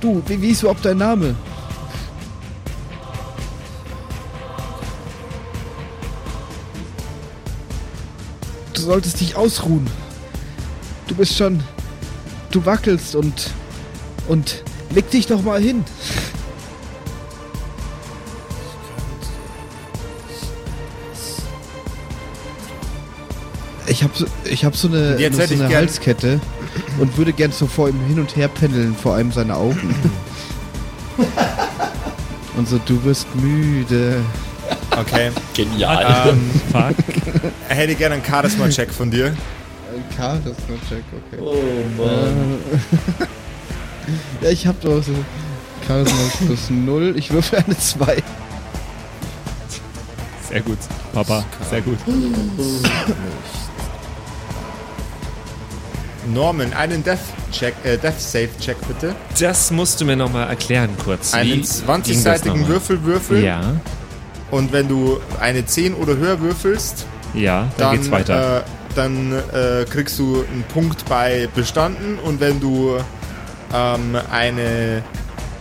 [0.00, 1.34] Du, wie, wie ist überhaupt dein Name?
[8.74, 9.86] Du solltest dich ausruhen.
[11.08, 11.62] Du bist schon.
[12.50, 13.50] Du wackelst und.
[14.28, 15.84] Und leg dich doch mal hin.
[23.88, 26.40] Ich habe so, ich hab so eine, jetzt so hätte ich eine gern- Halskette
[26.98, 29.94] und würde gern so vor ihm hin und her pendeln, vor allem seine Augen.
[32.56, 34.16] und so, du bist müde.
[34.98, 35.30] Okay.
[35.54, 36.28] Genial.
[36.30, 36.96] ähm, Fuck.
[37.68, 39.26] er hätte gerne einen Charisma-Check von dir.
[39.28, 41.42] Ein K, das ist nur Check, okay.
[41.42, 42.58] oh Mann.
[44.40, 45.12] Ja, ich hab doch so
[45.86, 47.14] Charisma plus 0.
[47.18, 48.22] Ich würfel eine 2.
[50.48, 50.78] Sehr gut,
[51.12, 51.98] Papa, sehr gut.
[56.32, 59.14] Norman, einen Death-Check, äh, Death-Save-Check bitte.
[59.38, 61.34] Das musst du mir nochmal erklären kurz.
[61.34, 62.68] Einen ging das 20-seitigen nochmal?
[62.68, 63.44] Würfel würfeln.
[63.44, 63.60] Ja,
[64.50, 68.58] Und wenn du eine 10 oder höher würfelst, ja, dann, dann, geht's weiter.
[68.58, 68.62] Äh,
[68.94, 72.98] dann äh, kriegst du einen Punkt bei bestanden und wenn du
[73.74, 75.02] ähm, eine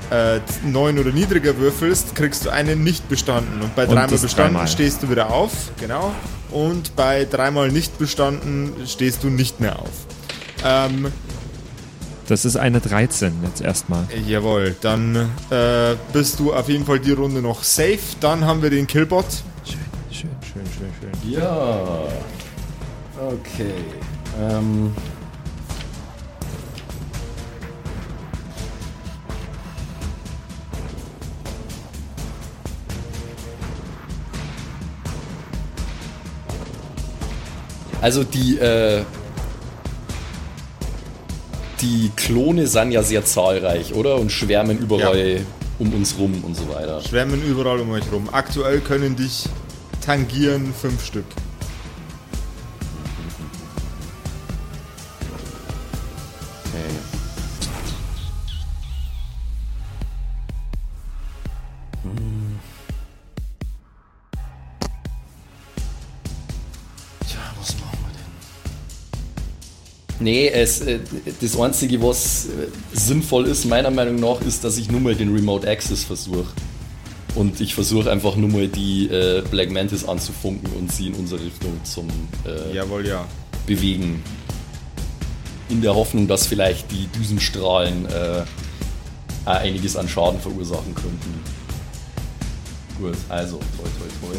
[0.09, 3.61] äh, 9 oder niedriger würfelst, kriegst du einen nicht bestanden.
[3.61, 4.67] Und bei Und dreimal bestanden dreimal.
[4.67, 6.13] stehst du wieder auf, genau.
[6.49, 9.89] Und bei dreimal nicht bestanden stehst du nicht mehr auf.
[10.67, 11.11] Ähm,
[12.27, 14.05] das ist eine 13 jetzt erstmal.
[14.27, 15.15] jawohl, dann
[15.49, 17.99] äh, bist du auf jeden Fall die Runde noch safe.
[18.19, 19.25] Dann haben wir den Killbot.
[19.63, 19.79] Schön,
[20.11, 21.31] schön, schön, schön, schön.
[21.31, 21.79] Ja.
[23.17, 23.73] Okay.
[24.39, 24.93] Ähm.
[38.01, 39.03] Also die, äh,
[41.81, 44.15] die Klone sind ja sehr zahlreich, oder?
[44.15, 45.41] Und schwärmen überall
[45.79, 47.01] um uns rum und so weiter.
[47.01, 48.29] Schwärmen überall um euch rum.
[48.31, 49.45] Aktuell können dich
[50.03, 51.25] tangieren fünf Stück.
[70.27, 70.99] Nee, es, äh,
[71.39, 75.33] das Einzige, was äh, sinnvoll ist, meiner Meinung nach, ist, dass ich nur mal den
[75.33, 76.47] Remote Access versuche.
[77.35, 81.41] Und ich versuche einfach nur mal die äh, Black Mantis anzufunken und sie in unsere
[81.41, 82.09] Richtung zum
[82.45, 83.25] äh, Jawohl, ja.
[83.65, 84.21] Bewegen.
[85.69, 88.43] In der Hoffnung, dass vielleicht die Düsenstrahlen äh,
[89.45, 91.39] auch einiges an Schaden verursachen könnten.
[92.99, 94.37] Gut, also, toi, toi, toi.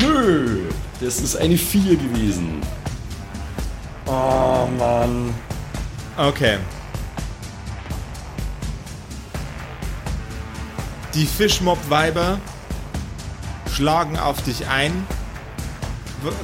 [0.00, 0.70] Nö,
[1.02, 2.62] das ist eine 4 gewesen.
[4.06, 5.34] Oh Mann.
[6.16, 6.58] Okay.
[11.14, 12.40] Die Fischmob-Weiber
[13.72, 15.06] schlagen auf dich ein.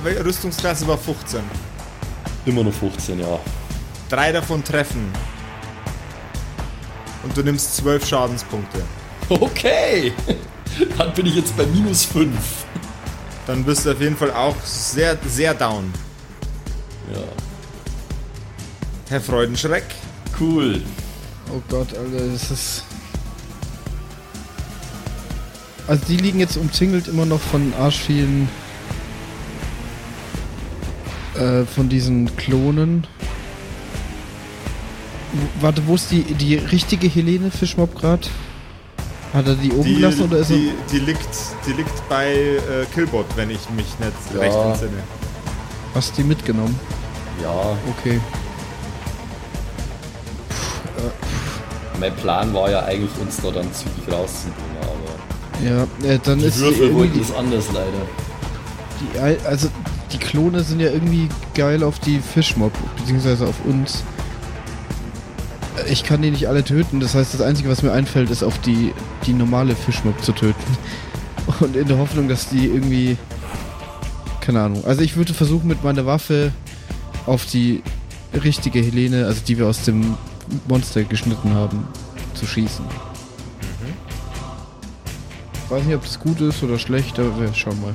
[0.04, 1.40] Rüstungsklasse war 15.
[2.46, 3.38] Immer noch 15, ja.
[4.09, 5.12] Drei davon treffen.
[7.22, 8.82] Und du nimmst 12 Schadenspunkte.
[9.28, 10.12] Okay.
[10.98, 12.34] Dann bin ich jetzt bei minus 5.
[13.46, 15.92] Dann bist du auf jeden Fall auch sehr, sehr down.
[17.12, 17.20] Ja.
[19.09, 19.84] Herr Freudenschreck.
[20.38, 20.82] Cool.
[21.52, 22.84] Oh Gott, Alter, das ist.
[25.86, 28.48] Also die liegen jetzt umzingelt immer noch von arschvielen
[31.34, 33.06] äh, von diesen Klonen.
[35.32, 38.28] W- Warte, wo ist die, die richtige Helene Fischmob grad?
[39.32, 40.74] Hat er die oben Die, gelassen oder ist die, er.
[40.92, 41.28] die, liegt,
[41.66, 42.59] die liegt bei äh,
[42.94, 44.40] Killbot, wenn ich mich nicht Ja.
[44.40, 45.02] recht entsinne.
[45.94, 46.78] Hast du die mitgenommen?
[47.42, 48.20] Ja, Okay.
[52.01, 56.46] Mein Plan war ja eigentlich, uns da dann zügig rauszubringen, aber Ja, äh, dann die
[56.46, 57.88] ist die Würfel wollten es anders leider.
[59.14, 59.68] die, Al- also
[60.12, 64.03] die Klone sind ja irgendwie geil auf die Fischmob, beziehungsweise auf uns.
[65.90, 68.59] Ich kann die nicht alle töten, das heißt, das Einzige, was mir einfällt, ist auf
[68.61, 68.92] die,
[69.26, 70.76] die normale Fischmob zu töten.
[71.61, 73.16] Und in der Hoffnung, dass die irgendwie.
[74.40, 74.84] Keine Ahnung.
[74.86, 76.53] Also ich würde versuchen, mit meiner Waffe
[77.26, 77.82] auf die
[78.42, 80.14] richtige Helene, also die wir aus dem
[80.66, 81.86] Monster geschnitten haben,
[82.34, 82.84] zu schießen.
[85.64, 87.92] Ich weiß nicht, ob das gut ist oder schlecht, aber wir schauen mal.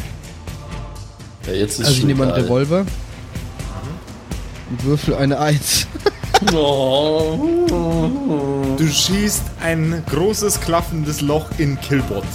[1.48, 2.34] Ja, jetzt ist Also ich nehme einen.
[2.34, 2.86] Revolver
[4.70, 5.88] und würfel eine Eins.
[6.54, 7.40] Oh.
[8.78, 12.26] Du schießt ein großes klaffendes Loch in Killbot.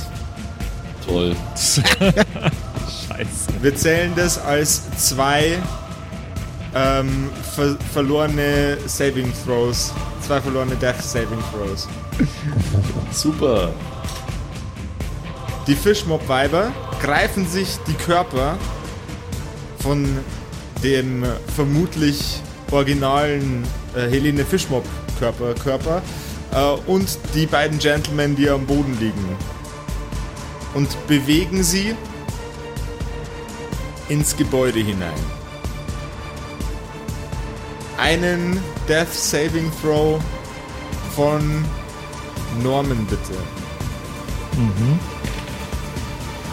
[1.06, 1.36] Toll.
[1.54, 1.88] Scheiße.
[3.60, 5.58] Wir zählen das als zwei
[6.74, 9.92] ähm, ver verlorene Saving Throws.
[10.28, 11.88] Zwei verlorene Death Saving Throws.
[13.10, 13.72] Super.
[15.66, 16.70] Die Fischmob-Weiber
[17.00, 18.58] greifen sich die Körper
[19.78, 20.06] von
[20.82, 21.24] dem
[21.56, 23.64] vermutlich originalen
[23.96, 26.02] äh, Helene Fischmob-Körper Körper,
[26.52, 29.24] äh, und die beiden Gentlemen, die am Boden liegen.
[30.74, 31.94] Und bewegen sie
[34.10, 35.14] ins Gebäude hinein.
[37.96, 40.18] Einen Death Saving Throw
[41.14, 41.64] von
[42.62, 43.38] Norman bitte.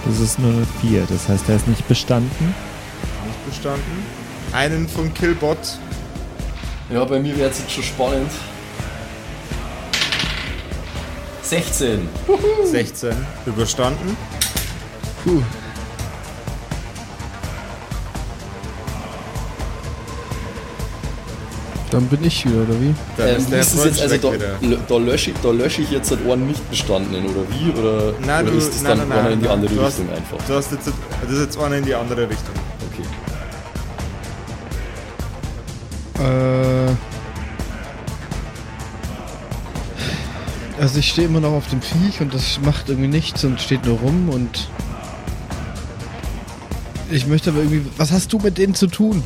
[0.05, 2.53] Das ist nur eine 4, das heißt, er ist nicht bestanden.
[3.25, 4.05] Nicht bestanden.
[4.51, 5.57] Einen von Killbot.
[6.91, 8.31] Ja, bei mir wäre es jetzt schon spannend.
[11.41, 12.07] 16.
[12.65, 13.15] 16.
[13.45, 14.17] Überstanden.
[15.23, 15.41] Puh.
[21.96, 22.93] Dann bin ich wieder, oder wie?
[23.16, 24.32] Dann Ähm, ist der ist das jetzt, also da,
[24.86, 27.72] da lösche ich, da lösche ich jetzt halt einen nicht bestandenen, oder wie?
[27.80, 30.00] Oder, Nein, oder du, ist das nein, dann nein, einer nein, in die andere hast,
[30.00, 30.46] Richtung einfach?
[30.46, 32.54] Du hast jetzt, das ist jetzt einer in die andere Richtung.
[32.91, 33.06] Okay.
[36.22, 36.91] Äh.
[40.82, 43.86] Also ich stehe immer noch auf dem Viech und das macht irgendwie nichts und steht
[43.86, 44.68] nur rum und
[47.10, 47.86] ich möchte aber irgendwie.
[47.96, 49.24] Was hast du mit denen zu tun?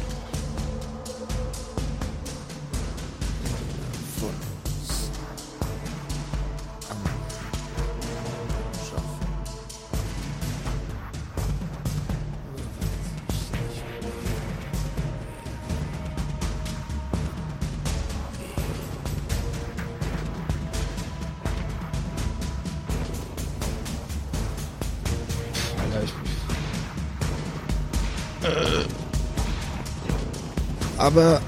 [31.09, 31.41] Aber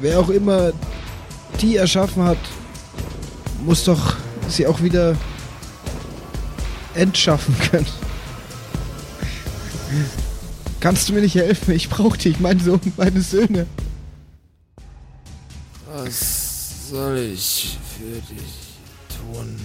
[0.00, 0.72] wer auch immer
[1.60, 2.38] die erschaffen hat,
[3.64, 4.14] muss doch
[4.46, 5.16] sie auch wieder
[6.94, 7.86] entschaffen können.
[10.78, 11.74] Kannst du mir nicht helfen?
[11.74, 13.66] Ich brauche dich, mein Sohn, meine Söhne.
[15.92, 18.78] Was soll ich für dich
[19.18, 19.58] tun?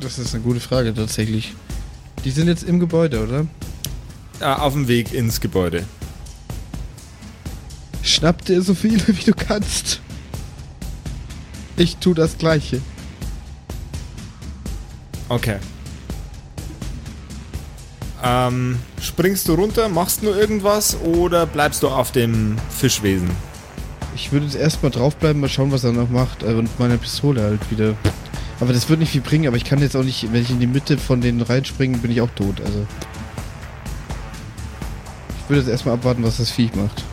[0.00, 1.54] Das ist eine gute Frage tatsächlich.
[2.24, 3.46] Die sind jetzt im Gebäude, oder?
[4.40, 5.84] Ah, auf dem Weg ins Gebäude.
[8.02, 10.00] Schnapp dir so viele, wie du kannst.
[11.76, 12.80] Ich tu das Gleiche.
[15.28, 15.56] Okay.
[18.22, 23.30] Ähm, springst du runter, machst nur irgendwas oder bleibst du auf dem Fischwesen?
[24.14, 26.42] Ich würde jetzt erstmal draufbleiben, mal schauen, was er noch macht.
[26.42, 27.94] äh, Und meine Pistole halt wieder.
[28.60, 30.60] Aber das wird nicht viel bringen, aber ich kann jetzt auch nicht, wenn ich in
[30.60, 32.60] die Mitte von denen reinspringe, bin ich auch tot.
[32.64, 32.86] Also.
[35.46, 37.04] Ich würde jetzt erstmal abwarten, was das Viech macht.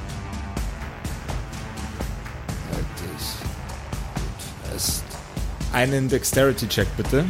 [4.73, 5.03] fest.
[5.71, 7.25] Einen Dexterity-Check bitte.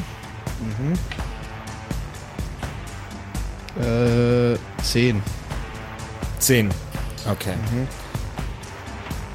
[3.82, 5.22] Äh, 10.
[6.40, 6.70] 10.
[7.30, 7.54] Okay.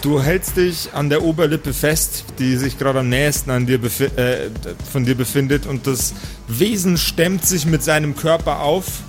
[0.00, 4.48] Du hältst dich an der Oberlippe fest, die sich gerade am nächsten an dir äh,
[4.90, 6.14] von dir befindet und das
[6.46, 9.02] Wesen stemmt sich mit seinem Körper auf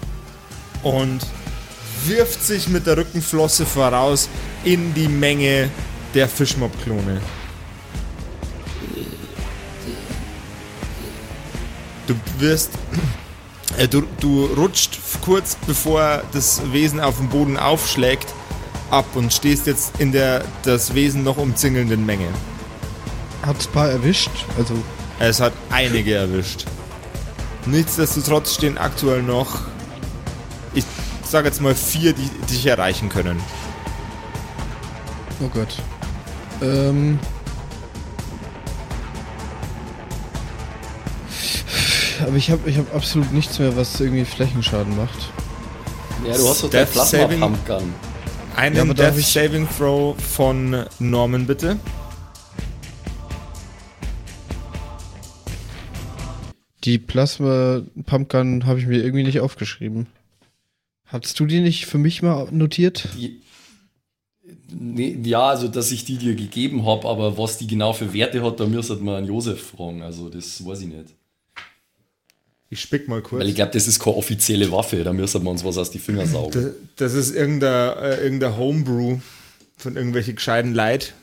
[0.84, 1.20] und
[2.06, 4.30] wirft sich mit der Rückenflosse voraus
[4.64, 5.70] in die Menge
[6.14, 7.22] der Fischmob-Klone.
[12.08, 12.72] Du wirst
[13.78, 18.34] äh, Du, du rutscht kurz bevor das Wesen auf dem Boden aufschlägt
[18.90, 22.28] ab und stehst jetzt in der das Wesen noch umzingelnden Menge.
[23.46, 24.32] Hat's ein paar erwischt?
[24.58, 24.74] Also,
[25.20, 26.66] Es hat einige erwischt.
[27.66, 29.62] Nichtsdestotrotz stehen aktuell noch,
[31.30, 33.40] sage jetzt mal vier, die dich erreichen können.
[35.42, 35.76] oh Gott.
[36.62, 37.20] Ähm.
[42.26, 45.32] Aber ich habe ich hab absolut nichts mehr, was irgendwie Flächenschaden macht.
[46.28, 47.94] Ja, du hast doch Death Saving- Plasma-Pumpgun.
[48.58, 51.78] Einen Ja, Death ich- Saving Throw von Norman bitte.
[56.84, 60.08] Die Plasma Pumpgun habe ich mir irgendwie nicht aufgeschrieben.
[61.10, 63.10] Hattest du die nicht für mich mal notiert?
[63.18, 63.42] Die,
[64.72, 68.44] nee, ja, also dass ich die dir gegeben habe, aber was die genau für Werte
[68.44, 70.04] hat, da müsste man einen Josef fragen.
[70.04, 71.16] Also das weiß ich nicht.
[72.70, 73.42] Ich spick mal kurz.
[73.42, 75.98] Weil ich glaube, das ist keine offizielle Waffe, da müssen wir uns was aus die
[75.98, 76.52] Finger saugen.
[76.52, 79.18] Das, das ist irgendein, äh, irgendein Homebrew
[79.76, 81.16] von irgendwelchen gescheiten Leid.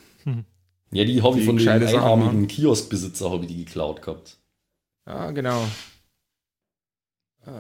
[0.91, 4.39] Ja, die habe Die ich von dem einarmigen Kioskbesitzer habe ich die geklaut gehabt.
[5.07, 5.63] Ja, genau.
[7.47, 7.51] Äh,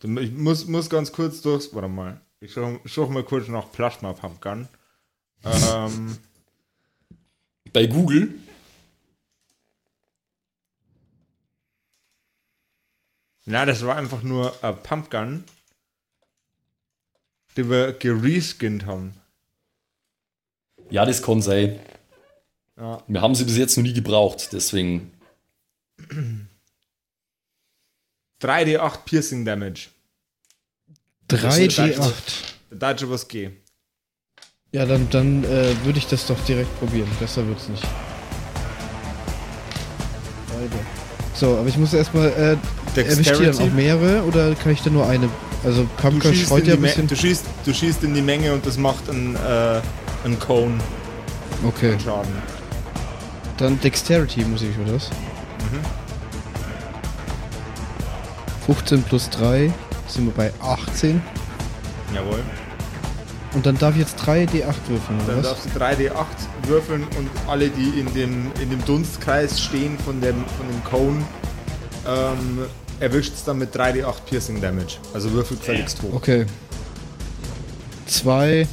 [0.00, 1.72] So, ich muss, muss ganz kurz durch.
[1.74, 2.20] Warte mal.
[2.40, 4.68] Ich schau mal kurz nach Plasma Pumpgun.
[5.44, 6.18] ähm,
[7.72, 8.34] Bei Google,
[13.44, 15.44] na, das war einfach nur ein Pumpgun,
[17.56, 19.14] die wir gereskinned haben.
[20.90, 21.78] ja, das kann sein.
[22.76, 23.02] Ja.
[23.06, 25.12] Wir haben sie bis jetzt noch nie gebraucht, deswegen.
[28.42, 29.88] 3d8 Piercing Damage.
[31.30, 32.12] 3D8.
[32.70, 33.56] Da hat schon was gehen.
[34.72, 37.08] Ja, dann, dann äh, würde ich das doch direkt probieren.
[37.20, 37.84] Besser wird's nicht.
[41.34, 45.06] So, aber ich muss erstmal, äh, erwischt dann auch mehrere oder kann ich da nur
[45.08, 45.28] eine?
[45.64, 47.06] Also Pumpkin streut in ja ein Me- bisschen.
[47.08, 49.80] du, schießt, du schießt in die Menge und das macht einen, äh,
[50.24, 50.78] einen Cone
[51.66, 52.32] Okay, Schaden.
[53.58, 55.10] dann Dexterity muss ich, oder was?
[58.66, 59.72] 15 plus 3
[60.08, 61.20] sind wir bei 18.
[62.14, 62.40] Jawohl.
[63.54, 65.48] Und dann darf ich jetzt 3D8 würfeln, oder Dann was?
[65.48, 66.24] darfst du 3d8
[66.68, 71.22] würfeln und alle, die in dem, in dem Dunstkreis stehen von dem, von dem Cone,
[72.06, 72.60] ähm,
[72.98, 74.96] erwischt es dann mit 3d8 Piercing Damage.
[75.12, 76.14] Also würfel gefälligst hoch.
[76.14, 76.46] Okay.
[78.06, 78.66] 2,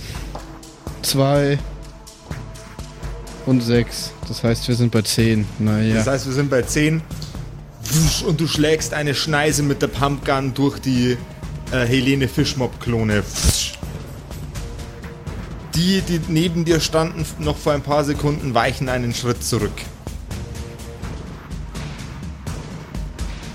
[1.02, 1.60] 2
[3.46, 4.12] und 6.
[4.28, 5.46] Das heißt, wir sind bei 10.
[5.60, 5.96] Naja.
[5.96, 7.04] Das heißt, wir sind bei 10 Wusch,
[8.26, 11.18] und du schlägst eine Schneise mit der Pumpgun durch die
[11.72, 13.24] äh, Helene Fischmob-Klone.
[15.76, 19.72] Die, die neben dir standen, noch vor ein paar Sekunden, weichen einen Schritt zurück.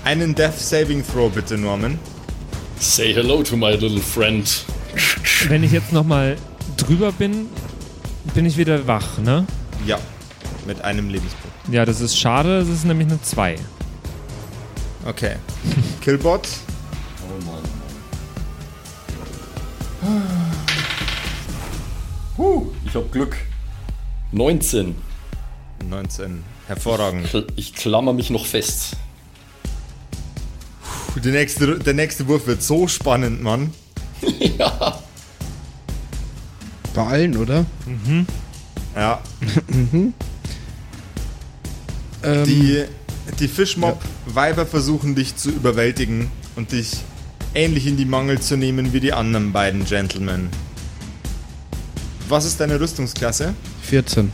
[0.03, 1.99] Einen Death Saving Throw bitte, Norman.
[2.79, 4.65] Say hello to my little friend.
[5.47, 6.37] Wenn ich jetzt nochmal
[6.77, 7.47] drüber bin,
[8.33, 9.45] bin ich wieder wach, ne?
[9.85, 9.99] Ja,
[10.67, 11.55] mit einem Lebenspunkt.
[11.71, 13.57] Ja, das ist schade, das ist nämlich eine 2.
[15.05, 15.35] Okay.
[16.01, 16.47] Killbot.
[17.23, 17.63] Oh Mann.
[22.37, 23.35] Huh, ich hab Glück.
[24.31, 24.95] 19.
[25.87, 26.43] 19.
[26.67, 27.45] Hervorragend.
[27.55, 28.97] Ich klammer mich noch fest.
[31.23, 33.73] Der nächste, der nächste Wurf wird so spannend, Mann.
[34.57, 34.99] ja.
[36.93, 37.65] Bei allen, oder?
[38.95, 39.21] Ja.
[42.23, 42.85] Ähm, Die,
[43.39, 46.97] die Fischmob-Weiber versuchen dich zu überwältigen und dich
[47.53, 50.49] ähnlich in die Mangel zu nehmen wie die anderen beiden Gentlemen.
[52.27, 53.53] Was ist deine Rüstungsklasse?
[53.83, 54.31] 14.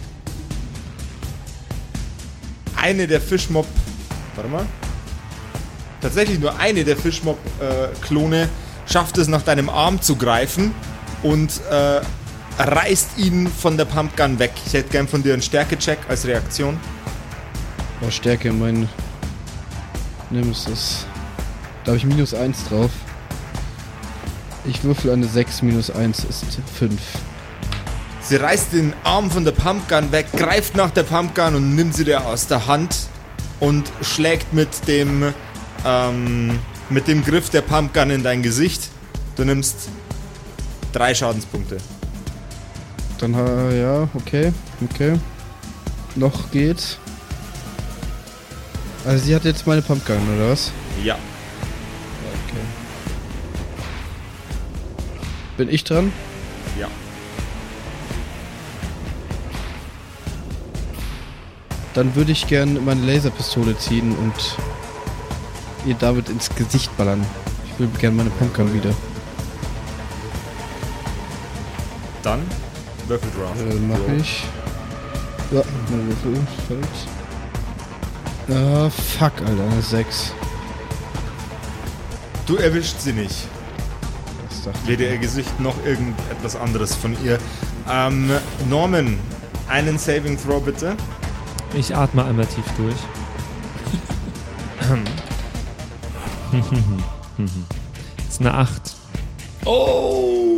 [2.76, 3.68] Eine der Fischmob.
[4.36, 4.66] Warte mal.
[6.02, 8.50] Tatsächlich nur eine der Fischmob-Klone
[8.88, 10.74] schafft es, nach deinem Arm zu greifen
[11.22, 12.02] und äh,
[12.58, 14.52] reißt ihn von der Pumpgun weg.
[14.66, 16.80] Ich hätte gern von dir einen Stärke-Check als Reaktion.
[18.06, 18.90] Oh, Stärke, mein
[20.30, 21.06] Nemesis.
[21.84, 22.92] Da habe ich minus 1 drauf.
[24.66, 26.46] Ich würfel eine 6, minus 1 ist
[26.78, 27.00] 5.
[28.22, 32.04] Sie reißt den Arm von der Pumpgun weg, greift nach der Pumpgun und nimmt sie
[32.06, 32.96] dir aus der Hand
[33.60, 35.34] und schlägt mit dem
[35.86, 38.90] ähm, mit dem Griff der Pumpgun in dein Gesicht.
[39.36, 39.90] Du nimmst
[40.94, 41.78] drei Schadenspunkte.
[43.18, 44.54] Dann, ha- ja, okay,
[44.90, 45.14] okay.
[46.16, 46.98] Noch geht.
[49.06, 50.72] Also sie hat jetzt meine Pumpgun, oder was?
[51.04, 51.16] Ja.
[51.16, 52.62] Okay.
[55.58, 56.14] Bin ich dran?
[56.80, 56.88] Ja.
[61.94, 64.58] Dann würde ich gern meine Laserpistole ziehen und
[65.86, 67.26] ihr damit ins Gesicht ballern.
[67.66, 68.94] Ich will gerne meine Pumpgun wieder.
[72.24, 72.42] Dann
[73.08, 73.56] Würfel drauf.
[73.60, 74.44] Äh, mach ich.
[75.52, 77.21] Ja, mein Würfel fällt.
[78.52, 80.34] Ah, fuck, Alter, eine 6.
[82.46, 83.48] Du erwischt sie nicht.
[84.50, 84.90] Das dachte ich.
[84.90, 87.38] Weder ihr Gesicht noch irgendetwas anderes von ihr.
[87.90, 88.30] Ähm,
[88.70, 89.18] Norman,
[89.70, 90.96] einen Saving Throw bitte.
[91.74, 92.96] Ich atme einmal tief durch.
[96.52, 98.96] Das ist eine 8.
[99.64, 100.58] Oh!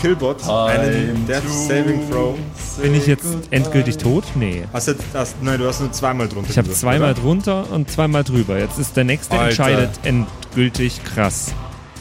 [0.00, 2.36] Killbot, einen Death Saving Throw.
[2.80, 4.24] Bin ich jetzt endgültig tot?
[4.34, 4.64] Nee.
[4.72, 6.50] Hast du, hast, nein, du hast nur zweimal drunter.
[6.50, 7.20] Ich habe zweimal oder?
[7.20, 8.58] drunter und zweimal drüber.
[8.58, 9.46] Jetzt ist der nächste Alter.
[9.48, 11.52] entscheidet endgültig krass.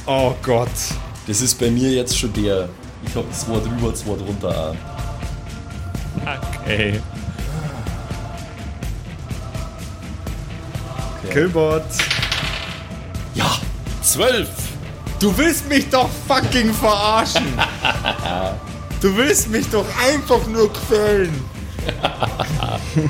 [0.06, 0.70] Oh Gott.
[1.28, 2.70] Das ist bei mir jetzt schon der.
[3.06, 4.76] Ich hab zwei drüber, zwei drunter auch.
[6.64, 7.00] Okay.
[11.32, 11.84] Killbot.
[13.36, 13.58] Ja!
[14.02, 14.50] Zwölf!
[15.20, 17.48] Du willst mich doch fucking verarschen.
[19.02, 21.34] Du willst mich doch einfach nur quälen.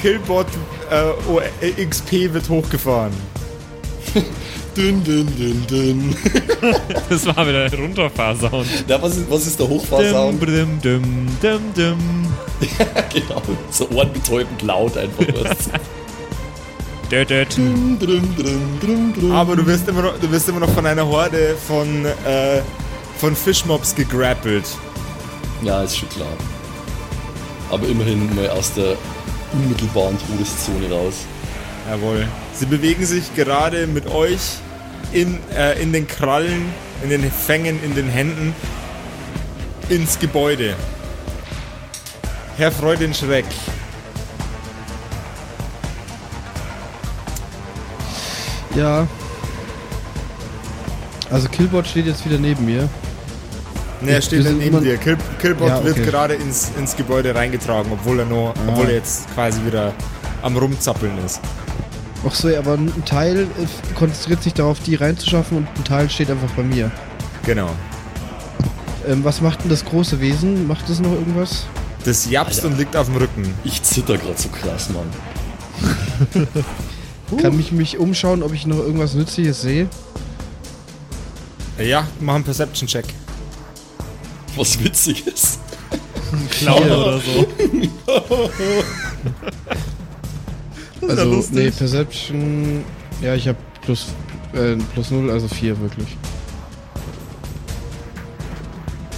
[0.00, 0.46] Killbot
[0.90, 3.12] äh, oh, äh, XP wird hochgefahren.
[4.76, 6.16] Dünn, dünn, dünn, dünn.
[7.08, 8.84] Das war wieder der Runterfahrsound.
[8.86, 10.40] Na, was ist, was ist der Dum, Hochfahrsound?
[10.40, 12.26] dum, dum, dum, dum.
[13.12, 13.42] genau.
[13.72, 15.68] So ohrenbetäubend laut einfach was.
[19.32, 22.60] Aber du wirst immer noch, du wirst immer noch von einer Horde von, äh,
[23.18, 24.64] von Fischmobs gegrappelt.
[25.62, 26.32] Ja, ist schon klar.
[27.70, 28.96] Aber immerhin mal aus der
[29.52, 31.14] unmittelbaren Todeszone raus.
[31.88, 32.26] Jawohl.
[32.54, 34.58] Sie bewegen sich gerade mit euch
[35.12, 38.54] in, äh, in den Krallen, in den Fängen, in den Händen
[39.88, 40.76] ins Gebäude.
[42.56, 43.46] Herr Freudenschreck.
[48.74, 49.06] Ja.
[51.30, 52.88] Also Killbot steht jetzt wieder neben mir.
[54.00, 54.96] Ne, er steht dann neben immer- dir.
[54.96, 56.06] Kill, Killbot Ja, wird okay.
[56.06, 58.54] gerade ins, ins Gebäude reingetragen, obwohl er nur, Ah.
[58.68, 59.92] obwohl er jetzt quasi wieder
[60.42, 61.40] am rumzappeln ist.
[62.26, 66.08] Ach so, ja, aber ein Teil äh, konzentriert sich darauf, die reinzuschaffen und ein Teil
[66.10, 66.90] steht einfach bei mir.
[67.44, 67.70] Genau.
[69.06, 70.66] Ähm, was macht denn das große Wesen?
[70.68, 71.66] Macht es noch irgendwas?
[72.04, 72.68] Das japst Alter.
[72.72, 73.54] und liegt auf dem Rücken.
[73.64, 75.06] Ich zitter gerade so krass, Mann.
[77.42, 79.88] Kann mich mich umschauen, ob ich noch irgendwas Nützliches sehe?
[81.78, 83.04] Ja, mach einen Perception-Check.
[84.58, 85.58] Was Witziges.
[86.50, 87.46] Clown oder so.
[91.00, 91.54] Also, lustig.
[91.56, 92.84] nee, Perception.
[93.22, 94.08] Ja, ich habe plus,
[94.52, 96.08] äh, plus 0, also 4 wirklich.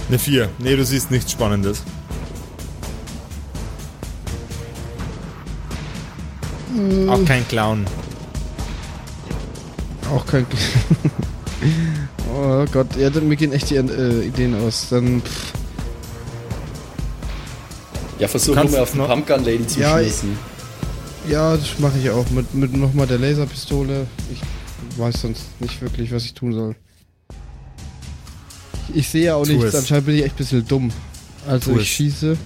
[0.07, 0.49] Eine 4.
[0.59, 1.83] Nee, du siehst nichts Spannendes.
[7.09, 7.85] Auch kein Clown.
[10.13, 10.45] Auch kein.
[12.41, 14.87] oh Gott, ja, mir gehen echt die äh, Ideen aus.
[14.89, 15.21] Dann.
[15.21, 15.53] Pff,
[18.19, 20.37] Ja, versuch nochmal auf den noch- Pumpgun Lady zu Ja, schießen.
[21.29, 22.29] ja, das mache ich auch.
[22.29, 24.05] Mit, mit nochmal der Laserpistole.
[24.31, 24.39] Ich
[24.99, 26.75] weiß sonst nicht wirklich, was ich tun soll.
[28.93, 29.69] Ich sehe ja auch Tu nichts.
[29.69, 29.75] es.
[29.75, 30.91] Anscheinend bin ich echt ein bisschen dumm.
[31.47, 31.87] Also Tu ich es.
[31.87, 32.37] schieße.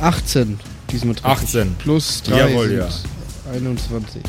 [0.00, 0.58] 18.
[0.90, 1.68] Diesmal treffe 18.
[1.68, 1.78] Ich.
[1.78, 2.88] Plus 3 Jawohl, sind ja.
[3.52, 4.22] 21.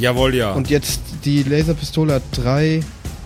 [0.00, 0.52] Jawohl, ja.
[0.52, 2.80] Und jetzt die Laserpistole hat 3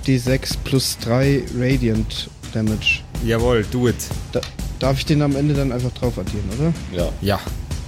[0.06, 3.02] D6 plus 3 Radiant Damage.
[3.24, 3.96] Jawohl, do it.
[4.32, 4.40] Da,
[4.78, 6.72] darf ich den am Ende dann einfach drauf addieren, oder?
[6.92, 7.12] Ja.
[7.20, 7.40] Ja.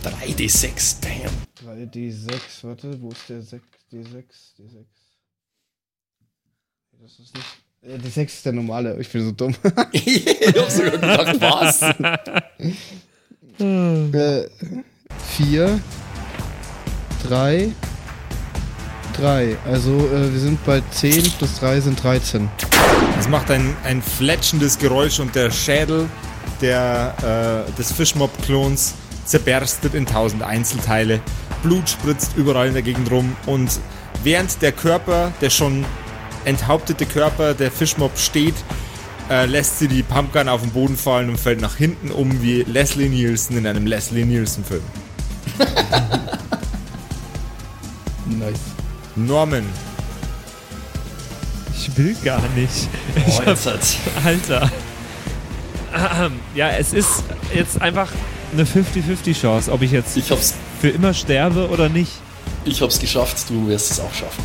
[0.04, 1.32] 3d6, damn.
[1.90, 2.30] 3D6,
[2.62, 3.62] warte, wo ist der 6?
[3.92, 4.24] D6,
[4.58, 4.84] D6.
[7.00, 7.46] Das ist nicht.
[7.82, 9.54] Äh, D6 ist der normale, ich bin so dumm.
[9.92, 10.26] ich
[10.56, 11.82] hab sogar gedacht, was?
[13.60, 14.48] äh,
[15.36, 15.80] 4,
[17.28, 17.72] 3,
[19.12, 19.56] 3.
[19.64, 22.48] Also äh, wir sind bei 10 plus 3 sind 13.
[23.18, 26.08] Es macht ein, ein fletschendes Geräusch und der Schädel
[26.60, 28.94] der, äh, des Fischmob-Klons
[29.24, 31.20] zerberstet in tausend Einzelteile.
[31.62, 33.70] Blut spritzt überall in der Gegend rum und
[34.24, 35.84] während der Körper, der schon
[36.44, 38.54] enthauptete Körper der Fischmob steht,
[39.30, 42.62] äh, lässt sie die Pumpgun auf den Boden fallen und fällt nach hinten um wie
[42.62, 44.82] Leslie Nielsen in einem Leslie Nielsen-Film.
[48.26, 48.81] nice.
[49.16, 49.64] Norman.
[51.76, 52.88] Ich will gar nicht.
[53.16, 53.58] Oh, Ich hab.
[54.24, 54.70] Alter.
[56.54, 57.22] Ja, es ist
[57.54, 58.08] jetzt einfach
[58.52, 62.12] eine 50-50 Chance, ob ich jetzt Ich hab's, für immer sterbe oder nicht.
[62.64, 64.42] ich hab's geschafft, du wirst es auch schaffen.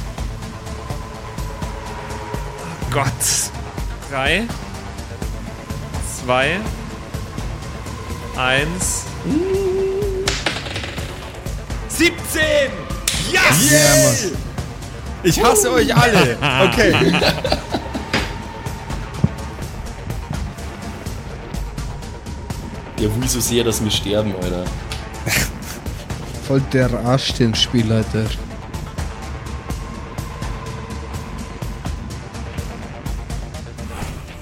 [2.91, 3.11] Gott.
[4.10, 4.44] Drei,
[6.26, 6.57] zwei,
[8.38, 9.03] eins.
[11.89, 12.11] 17!
[13.31, 13.72] Yes!
[13.72, 14.38] Yeah!
[15.28, 16.38] Ich hasse euch alle.
[16.70, 16.94] Okay.
[22.98, 24.64] Der will so sehr, dass wir sterben, Alter.
[26.48, 28.24] Voll der Arsch, den Spielleiter.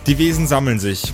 [0.06, 1.14] Die Wesen sammeln sich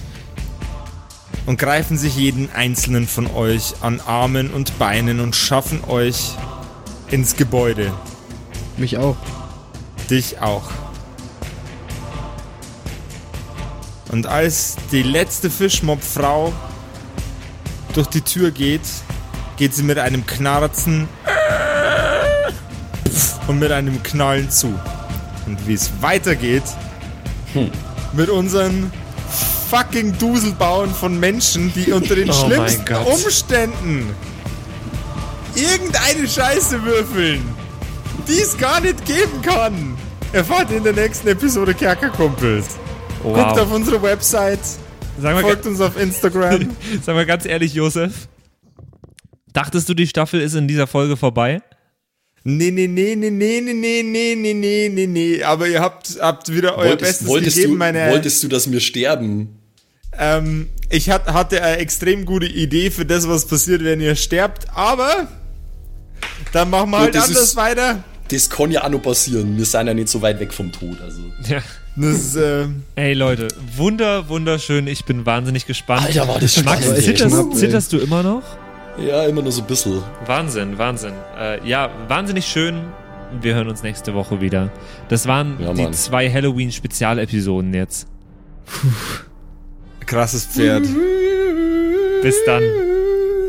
[1.45, 6.35] und greifen sich jeden einzelnen von euch an Armen und Beinen und schaffen euch
[7.09, 7.93] ins Gebäude.
[8.75, 9.15] Mich auch.
[10.11, 10.69] Dich auch.
[14.11, 16.51] Und als die letzte Fischmob-Frau
[17.93, 18.81] durch die Tür geht,
[19.55, 21.07] geht sie mit einem Knarzen
[23.47, 24.77] und mit einem Knallen zu.
[25.45, 26.63] Und wie es weitergeht,
[28.11, 28.91] mit unseren
[29.69, 32.95] fucking Duselbauen von Menschen, die unter den Oh schlimmsten.
[32.95, 34.13] Umständen
[35.55, 37.43] irgendeine Scheiße würfeln,
[38.31, 39.97] die es gar nicht geben kann.
[40.31, 42.77] Erfahrt ihr in der nächsten Episode Kerkerkumpels.
[43.21, 43.73] Guckt auf Wow.
[43.73, 44.59] unsere Website,
[45.21, 46.69] Sag mal, folgt uns auf Instagram.
[47.03, 48.27] sag mal ganz ehrlich, Josef.
[49.53, 51.61] Dachtest du, die Staffel ist in dieser Folge vorbei?
[52.43, 55.43] Nee, nee, nee, nee, nee, nee, nee, nee, nee, nee, nee, nee.
[55.43, 58.79] Aber ihr habt, habt wieder euer Bestes wolltest, gegeben, du, meine wolltest du, dass wir
[58.79, 59.59] sterben?
[60.17, 64.65] Ähm, ich hat, hatte eine extrem gute Idee für das, was passiert, wenn ihr sterbt,
[64.75, 65.27] aber
[66.53, 68.03] dann machen wir halt anders ist- weiter.
[68.31, 69.57] Das kann ja auch noch passieren.
[69.57, 70.97] Wir sind ja nicht so weit weg vom Tod.
[71.01, 71.21] Also.
[71.47, 71.59] Ja.
[71.97, 74.87] Das ist, äh, Ey Leute, wunder, wunderschön.
[74.87, 76.05] Ich bin wahnsinnig gespannt.
[76.07, 77.03] Alter, war das Max, spannend.
[77.03, 77.49] zitterst, ey.
[77.53, 78.43] zitterst du immer noch?
[78.97, 80.01] Ja, immer nur so ein bisschen.
[80.25, 81.13] Wahnsinn, Wahnsinn.
[81.37, 82.81] Äh, ja, wahnsinnig schön.
[83.41, 84.71] Wir hören uns nächste Woche wieder.
[85.09, 88.07] Das waren Ja, die zwei Halloween-Spezialepisoden jetzt.
[90.05, 90.83] krasses Pferd.
[92.21, 92.63] Bis dann.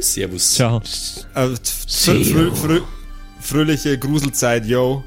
[0.00, 0.54] Servus.
[0.54, 0.80] Ciao.
[1.34, 1.48] Äh,
[3.42, 5.04] fröhliche Gruselzeit, yo.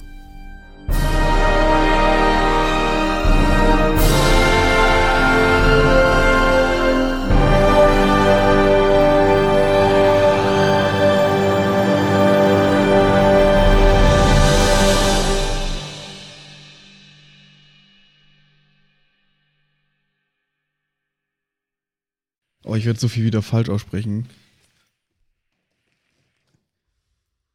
[22.64, 24.28] Oh, ich werde so viel wieder falsch aussprechen.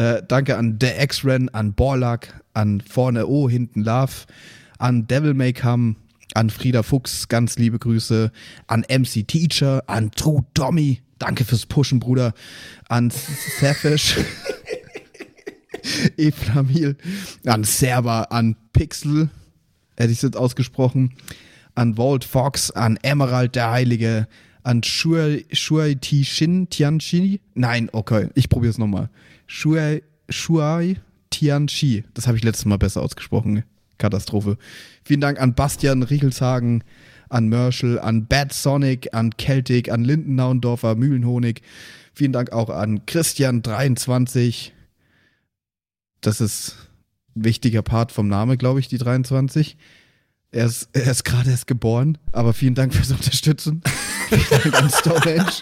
[0.00, 4.24] Äh, danke an The X-Ren, an Borlak, an Vorne O, hinten Love,
[4.78, 5.96] an Devil May Come,
[6.32, 8.32] an Frieda Fuchs, ganz liebe Grüße,
[8.66, 12.32] an MC Teacher, an True Tommy, danke fürs Pushen, Bruder,
[12.88, 14.16] an Safish,
[16.16, 16.96] Eflamil,
[17.44, 19.28] an Server, an Pixel,
[19.98, 21.12] hätte ich es jetzt ausgesprochen,
[21.74, 24.28] an Walt Fox, an Emerald der Heilige,
[24.62, 27.40] an Shuai Ti Shin Tianchi.
[27.54, 29.10] Nein, okay, ich probiere es nochmal.
[29.52, 31.00] Shuai, Shuai
[31.30, 32.04] Tianchi.
[32.14, 33.64] Das habe ich letztes Mal besser ausgesprochen.
[33.98, 34.56] Katastrophe.
[35.04, 36.84] Vielen Dank an Bastian Riechelshagen,
[37.28, 41.62] an Merschel, an Bad Sonic, an Celtic, an Lindennaundorfer, Mühlenhonig.
[42.14, 44.70] Vielen Dank auch an Christian23.
[46.20, 46.76] Das ist
[47.34, 49.76] ein wichtiger Part vom Name, glaube ich, die 23.
[50.52, 53.82] Er ist, er ist gerade erst geboren, aber vielen Dank fürs Unterstützen.
[54.28, 55.52] vielen Dank an Stonehenge,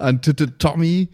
[0.00, 1.10] an Titte Tommy,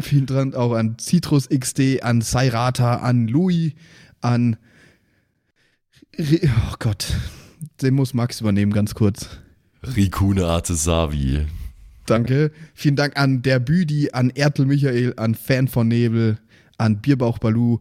[0.00, 3.72] vielen Dank auch an Citrus XD, an Sairata, an Louis,
[4.20, 4.56] an.
[6.18, 7.12] Oh Gott,
[7.82, 9.28] den muss Max übernehmen, ganz kurz.
[9.82, 11.46] Rikune Artesavi.
[12.06, 12.52] Danke.
[12.74, 16.38] Vielen Dank an der Büdi, an Ertel Michael, an Fan von Nebel,
[16.78, 17.80] an Bierbauch Balu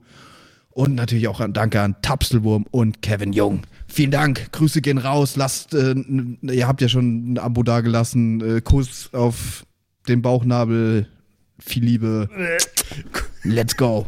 [0.71, 3.61] und natürlich auch an Danke an Tapselwurm und Kevin Jung.
[3.87, 4.51] Vielen Dank.
[4.51, 5.35] Grüße gehen raus.
[5.35, 5.95] Lasst, äh,
[6.41, 8.57] ihr habt ja schon ein Abo dagelassen.
[8.57, 9.65] Äh, Kuss auf
[10.07, 11.07] den Bauchnabel.
[11.59, 12.29] Viel Liebe.
[13.43, 14.07] Let's go.